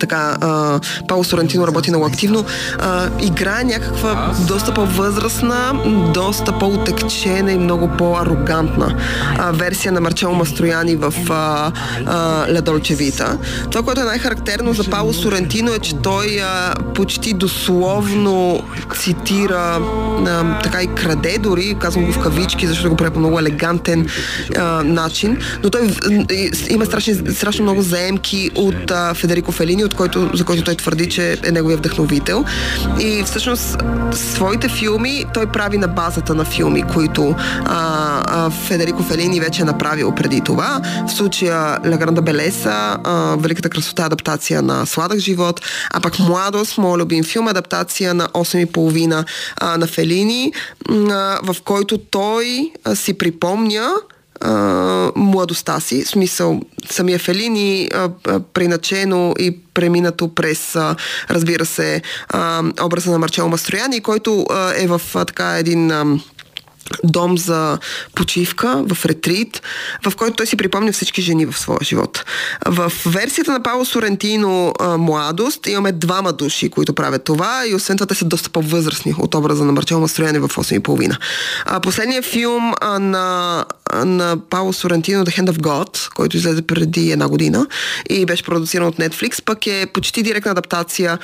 така, 0.00 0.36
а, 0.40 0.80
Пауло 1.08 1.24
Сорентино 1.24 1.66
работи 1.66 1.90
много 1.90 2.06
активно, 2.06 2.44
а, 2.78 3.08
играе 3.22 3.64
някаква 3.64 4.32
доста 4.48 4.74
по-възрастна, 4.74 5.72
доста 6.14 6.58
по-отекчена 6.58 7.52
и 7.52 7.58
много 7.58 7.88
по-арогантна 7.98 8.96
а, 9.38 9.52
версия 9.52 9.92
на 9.92 10.00
Марчело 10.00 10.34
Мастрояни 10.34 10.96
в 10.96 11.14
а, 11.30 11.72
а, 12.06 12.46
Ледолче 12.48 12.94
Вита. 12.94 13.38
Това, 13.70 13.82
което 13.82 14.00
е 14.00 14.04
най-характерно 14.04 14.72
за 14.72 14.84
Пауло 14.90 15.12
Сорентино 15.12 15.74
е, 15.74 15.78
че 15.78 15.94
той 15.94 16.40
а, 16.42 16.74
почти 16.94 17.34
дословно 17.34 18.62
цитира, 18.94 19.80
а, 20.26 20.62
така 20.62 20.82
и 20.82 20.86
краде 20.86 21.38
дори, 21.38 21.76
казвам 21.80 22.04
го 22.04 22.12
в 22.12 22.22
кавички, 22.22 22.66
защото 22.66 22.90
го 22.90 22.96
прави 22.96 23.10
по 23.10 23.18
много 23.18 23.38
елегантен 23.38 24.06
а, 24.56 24.82
начин, 24.82 25.38
но 25.62 25.70
той 25.70 25.80
има 26.68 26.86
страшно, 26.86 27.14
страшно 27.34 27.62
много 27.62 27.82
заемки 27.82 28.50
от 28.54 28.90
а, 28.90 29.14
Федерико 29.14 29.52
Фелини, 29.52 29.84
от 29.84 29.94
който, 29.94 30.30
за 30.34 30.44
който 30.44 30.64
той 30.64 30.74
твърди, 30.74 31.08
че 31.08 31.38
е 31.44 31.52
неговия 31.52 31.78
вдъхновител. 31.78 32.44
И 33.00 33.22
всъщност 33.26 33.76
своите 34.12 34.68
филми 34.68 35.24
той 35.34 35.46
прави 35.46 35.78
на 35.78 35.88
базата 35.88 36.34
на 36.34 36.44
филми, 36.44 36.82
които 36.82 37.34
а, 37.64 38.22
а, 38.26 38.50
Федерико 38.50 39.02
Фелини 39.02 39.40
вече 39.40 39.62
е 39.62 39.64
направил 39.64 40.12
преди 40.12 40.40
това. 40.40 40.80
В 41.08 41.12
случая 41.12 41.75
La 41.84 41.96
Grande 41.96 42.20
Белеса, 42.20 42.98
Великата 43.38 43.68
красота 43.70 44.04
адаптация 44.04 44.62
на 44.62 44.86
Сладък 44.86 45.18
живот, 45.18 45.60
а 45.90 46.00
пък 46.00 46.18
Младост, 46.18 46.78
моят 46.78 47.00
любим 47.00 47.24
филм, 47.24 47.48
адаптация 47.48 48.14
на 48.14 48.28
8 48.28 48.58
и 48.58 48.66
половина 48.66 49.24
на 49.78 49.86
Фелини, 49.86 50.52
а, 50.90 51.38
в 51.42 51.56
който 51.64 51.98
той 51.98 52.72
а, 52.84 52.96
си 52.96 53.18
припомня 53.18 53.90
а, 54.40 55.12
младостта 55.16 55.80
си, 55.80 56.04
в 56.04 56.08
смисъл 56.08 56.60
самия 56.90 57.18
Фелини, 57.18 57.88
а, 57.94 58.10
а, 58.28 58.40
приначено 58.40 59.34
и 59.38 59.58
преминато 59.74 60.34
през, 60.34 60.76
а, 60.76 60.96
разбира 61.30 61.66
се, 61.66 62.02
а, 62.28 62.62
образа 62.82 63.10
на 63.10 63.18
Марчело 63.18 63.48
Мастрояни, 63.48 64.00
който 64.00 64.46
а, 64.50 64.72
е 64.76 64.86
в 64.86 65.00
а, 65.14 65.24
така 65.24 65.58
един... 65.58 65.90
А, 65.90 66.04
дом 67.04 67.38
за 67.38 67.78
почивка, 68.14 68.84
в 68.94 69.06
ретрит, 69.06 69.62
в 70.06 70.16
който 70.16 70.36
той 70.36 70.46
си 70.46 70.56
припомня 70.56 70.92
всички 70.92 71.22
жени 71.22 71.46
в 71.46 71.58
своя 71.58 71.80
живот. 71.82 72.24
В 72.66 72.92
версията 73.06 73.52
на 73.52 73.62
Пауло 73.62 73.84
Сорентино 73.84 74.74
Младост 74.98 75.66
имаме 75.66 75.92
двама 75.92 76.32
души, 76.32 76.68
които 76.70 76.94
правят 76.94 77.24
това 77.24 77.66
и 77.66 77.74
освен 77.74 77.96
това 77.96 78.06
те 78.06 78.14
са 78.14 78.24
доста 78.24 78.50
по-възрастни 78.50 79.14
от 79.18 79.34
образа 79.34 79.64
на 79.64 79.72
Марчел 79.72 80.00
Мастрояне 80.00 80.38
в 80.38 80.48
8,5. 80.48 81.80
Последният 81.82 82.24
филм 82.24 82.74
на, 83.00 83.64
на 84.04 84.36
Пауло 84.50 84.72
Сорентино 84.72 85.24
The 85.24 85.40
Hand 85.40 85.50
of 85.50 85.58
God, 85.58 86.14
който 86.14 86.36
излезе 86.36 86.62
преди 86.62 87.10
една 87.10 87.28
година 87.28 87.66
и 88.10 88.26
беше 88.26 88.44
продуциран 88.44 88.86
от 88.86 88.96
Netflix, 88.96 89.44
пък 89.44 89.66
е 89.66 89.86
почти 89.92 90.22
директна 90.22 90.50
адаптация 90.50 91.18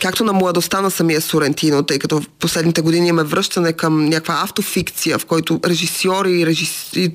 както 0.00 0.24
на 0.24 0.32
младостта 0.32 0.80
на 0.80 0.90
самия 0.90 1.20
Сорентино, 1.20 1.82
тъй 1.82 1.98
като 1.98 2.20
в 2.20 2.28
последните 2.38 2.80
години 2.80 3.08
имаме 3.08 3.28
връщане 3.28 3.72
към 3.72 4.04
някаква 4.04 4.40
автофикция, 4.44 5.18
в 5.18 5.26
който 5.26 5.60
режисьори 5.66 6.40
и 6.40 6.46
режиси... 6.46 7.12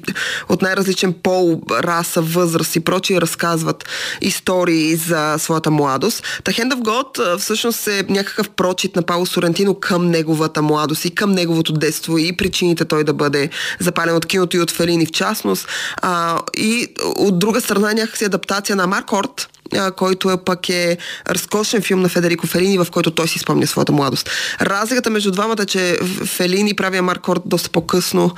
от 0.50 0.62
най-различен 0.62 1.14
пол, 1.24 1.62
раса, 1.72 2.22
възраст 2.22 2.76
и 2.76 2.80
прочие 2.80 3.22
разказват 3.22 3.86
истории 4.22 4.96
за 4.96 5.36
своята 5.38 5.72
младост. 5.72 6.24
Та 6.44 6.52
Hand 6.52 6.74
of 6.74 6.82
God 6.82 7.38
всъщност 7.38 7.88
е 7.88 8.06
някакъв 8.10 8.50
прочит 8.50 8.96
на 8.96 9.02
Пауло 9.02 9.26
Сорентино 9.26 9.76
към 9.80 10.08
неговата 10.08 10.62
младост 10.62 11.06
и 11.06 11.16
към 11.16 11.32
неговото 11.32 11.74
детство 11.74 12.18
и 12.18 12.38
причините 12.38 12.86
той 12.86 13.04
да 13.04 13.14
бъде 13.14 13.50
запален 13.80 14.16
от 14.16 14.26
киното 14.26 14.58
и 14.58 14.60
от 14.60 14.72
Фелини 14.72 15.06
в 15.06 15.12
частност. 15.12 15.68
А, 15.98 16.40
и 16.58 16.88
от 17.16 17.40
друга 17.40 17.62
страна 17.62 17.94
някакси 17.94 18.26
адаптация 18.26 18.76
на 18.76 18.88
Марк 18.88 19.14
Орт, 19.14 19.50
който 19.96 20.32
е 20.32 20.38
пък 20.38 20.70
е 20.70 20.98
разкошен 21.30 21.82
филм 21.82 22.02
на 22.02 22.10
Федерико 22.10 22.48
Фелини, 22.48 22.78
в 22.78 22.88
който 22.92 23.12
той 23.12 23.28
си 23.28 23.40
спомня 23.40 23.68
своята 23.68 23.92
младост. 23.92 24.30
Разликата 24.62 25.10
между 25.10 25.32
двамата 25.32 25.62
е, 25.62 25.66
че 25.66 25.98
Фелини 26.26 26.74
прави 26.74 27.02
Маркорд 27.02 27.42
доста 27.46 27.70
по-късно, 27.70 28.32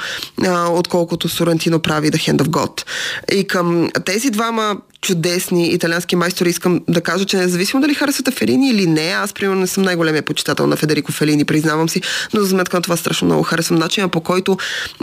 а, 0.45 0.67
отколкото 0.69 1.29
Сорантино 1.29 1.79
прави 1.79 2.11
The 2.11 2.31
Hand 2.31 2.41
of 2.41 2.47
God. 2.47 2.85
И 3.31 3.47
към 3.47 3.89
тези 4.05 4.29
двама 4.29 4.75
чудесни 5.05 5.67
италиански 5.67 6.15
майстори. 6.15 6.49
Искам 6.49 6.81
да 6.87 7.01
кажа, 7.01 7.25
че 7.25 7.37
независимо 7.37 7.81
дали 7.81 7.93
харесвате 7.93 8.31
Фелини 8.31 8.69
или 8.69 8.87
не, 8.87 9.07
аз 9.07 9.33
примерно 9.33 9.61
не 9.61 9.67
съм 9.67 9.83
най-големия 9.83 10.23
почитател 10.23 10.67
на 10.67 10.75
Федерико 10.75 11.11
Фелини, 11.11 11.45
признавам 11.45 11.89
си, 11.89 12.01
но 12.33 12.41
за 12.41 12.49
сметка 12.49 12.77
на 12.77 12.81
това 12.81 12.97
страшно 12.97 13.25
много 13.25 13.43
харесвам 13.43 13.79
начина 13.79 14.09
по 14.09 14.21
който 14.21 14.57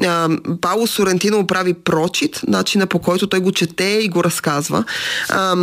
а, 0.06 0.28
Пауло 0.60 0.86
Сорентино 0.86 1.46
прави 1.46 1.74
прочит, 1.74 2.40
начина 2.48 2.86
по 2.86 2.98
който 2.98 3.26
той 3.26 3.40
го 3.40 3.52
чете 3.52 3.98
и 4.02 4.08
го 4.08 4.24
разказва. 4.24 4.84
А, 5.28 5.56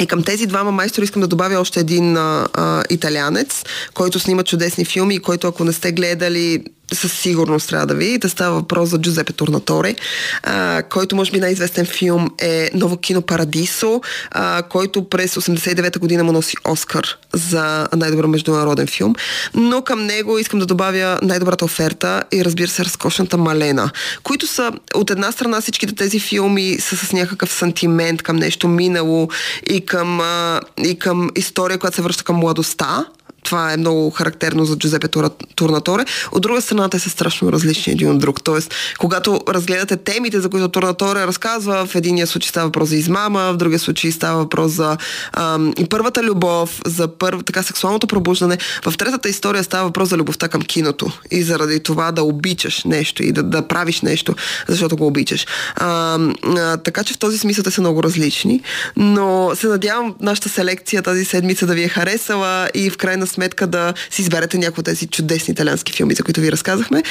и 0.00 0.06
към 0.06 0.22
тези 0.22 0.46
двама 0.46 0.72
майстори 0.72 1.04
искам 1.04 1.22
да 1.22 1.28
добавя 1.28 1.60
още 1.60 1.80
един 1.80 2.16
а, 2.16 2.48
а, 2.52 2.84
италянец, 2.90 3.64
който 3.94 4.20
снима 4.20 4.42
чудесни 4.42 4.84
филми 4.84 5.14
и 5.14 5.18
който 5.18 5.46
ако 5.46 5.64
не 5.64 5.72
сте 5.72 5.92
гледали 5.92 6.64
със 6.94 7.12
сигурност 7.12 7.68
трябва 7.68 7.86
да 7.86 7.94
видите. 7.94 8.28
Става 8.28 8.54
въпрос 8.54 8.88
за 8.88 8.98
Джузепе 8.98 9.32
Турнаторе, 9.32 9.94
а, 10.42 10.82
който 10.82 11.16
може 11.16 11.30
би 11.30 11.40
най-известен 11.40 11.86
филм 11.86 12.30
е 12.38 12.70
Ново 12.74 12.96
кино 12.96 13.22
Парадисо, 13.22 14.00
а, 14.30 14.62
който 14.62 15.08
през 15.08 15.34
89-та 15.34 15.98
година 16.00 16.24
му 16.24 16.32
носи 16.32 16.56
Оскар 16.68 17.18
за 17.34 17.88
най-добър 17.96 18.26
международен 18.26 18.86
филм. 18.86 19.14
Но 19.54 19.82
към 19.82 20.06
него 20.06 20.38
искам 20.38 20.60
да 20.60 20.66
добавя 20.66 21.18
най-добрата 21.22 21.64
оферта 21.64 22.22
и 22.32 22.44
разбира 22.44 22.68
се 22.68 22.84
разкошната 22.84 23.38
Малена, 23.38 23.90
които 24.22 24.46
са 24.46 24.72
от 24.94 25.10
една 25.10 25.32
страна 25.32 25.60
всичките 25.60 25.94
тези 25.94 26.20
филми 26.20 26.76
са 26.80 26.96
с 26.96 27.12
някакъв 27.12 27.52
сантимент 27.52 28.22
към 28.22 28.36
нещо 28.36 28.68
минало 28.68 29.28
и 29.70 29.86
към, 29.86 30.20
а, 30.20 30.60
и 30.84 30.98
към 30.98 31.30
история, 31.36 31.78
която 31.78 31.96
се 31.96 32.02
връща 32.02 32.24
към 32.24 32.36
младостта, 32.36 33.06
това 33.46 33.72
е 33.72 33.76
много 33.76 34.10
характерно 34.10 34.64
за 34.64 34.76
Джузепе 34.76 35.08
Турнаторе. 35.54 36.04
От 36.32 36.42
друга 36.42 36.60
страна, 36.60 36.88
те 36.88 36.98
са 36.98 37.10
страшно 37.10 37.52
различни 37.52 37.92
един 37.92 38.10
от 38.10 38.18
друг. 38.18 38.42
Тоест, 38.44 38.74
когато 38.98 39.40
разгледате 39.48 39.96
темите, 39.96 40.40
за 40.40 40.48
които 40.48 40.68
Турнаторе 40.68 41.26
разказва, 41.26 41.86
в 41.86 41.94
единия 41.94 42.26
случай 42.26 42.48
става 42.48 42.66
въпрос 42.66 42.88
за 42.88 42.96
измама, 42.96 43.52
в 43.52 43.56
другия 43.56 43.78
случай 43.78 44.12
става 44.12 44.38
въпрос 44.38 44.72
за 44.72 44.96
ам, 45.32 45.72
първата 45.90 46.22
любов, 46.22 46.80
за 46.86 47.08
първ, 47.08 47.42
така 47.42 47.62
сексуалното 47.62 48.06
пробуждане. 48.06 48.58
В 48.86 48.96
третата 48.96 49.28
история 49.28 49.64
става 49.64 49.84
въпрос 49.84 50.08
за 50.08 50.16
любовта 50.16 50.48
към 50.48 50.62
киното 50.62 51.12
и 51.30 51.42
заради 51.42 51.80
това 51.80 52.12
да 52.12 52.22
обичаш 52.22 52.84
нещо 52.84 53.22
и 53.22 53.32
да, 53.32 53.42
да 53.42 53.68
правиш 53.68 54.00
нещо, 54.00 54.34
защото 54.68 54.96
го 54.96 55.06
обичаш. 55.06 55.46
А, 55.76 56.18
а, 56.44 56.76
така 56.76 57.04
че 57.04 57.14
в 57.14 57.18
този 57.18 57.38
смисъл 57.38 57.64
те 57.64 57.70
са 57.70 57.80
много 57.80 58.02
различни, 58.02 58.60
но 58.96 59.52
се 59.54 59.66
надявам 59.66 60.14
нашата 60.20 60.48
селекция 60.48 61.02
тази 61.02 61.24
седмица 61.24 61.66
да 61.66 61.74
ви 61.74 61.82
е 61.82 61.88
харесала 61.88 62.68
и 62.74 62.90
в 62.90 62.96
крайна 62.96 63.26
сметка 63.26 63.35
да 63.66 63.94
си 64.10 64.22
изберете 64.22 64.58
някои 64.58 64.80
от 64.80 64.84
тези 64.84 65.06
чудесни 65.06 65.52
италиански 65.52 65.92
филми, 65.92 66.14
за 66.14 66.22
които 66.22 66.40
ви 66.40 66.52
разказахме. 66.52 67.02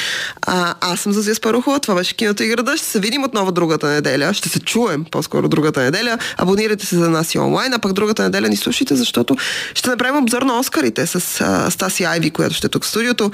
А, 0.42 0.74
аз 0.80 1.00
съм 1.00 1.12
Зазия 1.12 1.34
Спарухова, 1.34 1.80
това 1.80 1.94
беше 1.94 2.16
киното 2.16 2.42
и 2.42 2.48
града. 2.48 2.76
Ще 2.76 2.86
се 2.86 3.00
видим 3.00 3.24
отново 3.24 3.52
другата 3.52 3.86
неделя. 3.86 4.34
Ще 4.34 4.48
се 4.48 4.60
чуем 4.60 5.04
по-скоро 5.10 5.48
другата 5.48 5.82
неделя. 5.82 6.18
Абонирайте 6.36 6.86
се 6.86 6.96
за 6.96 7.10
нас 7.10 7.34
и 7.34 7.38
онлайн, 7.38 7.72
а 7.72 7.78
пък 7.78 7.92
другата 7.92 8.22
неделя 8.22 8.48
ни 8.48 8.56
слушайте, 8.56 8.96
защото 8.96 9.36
ще 9.74 9.90
направим 9.90 10.22
обзор 10.22 10.42
на 10.42 10.58
Оскарите 10.58 11.06
с 11.06 11.40
а, 11.40 11.70
Стаси 11.70 12.04
Айви, 12.04 12.30
която 12.30 12.54
ще 12.54 12.66
е 12.66 12.70
тук 12.70 12.84
в 12.84 12.88
студиото. 12.88 13.30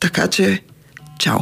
Така 0.00 0.28
че, 0.28 0.62
чао! 1.18 1.40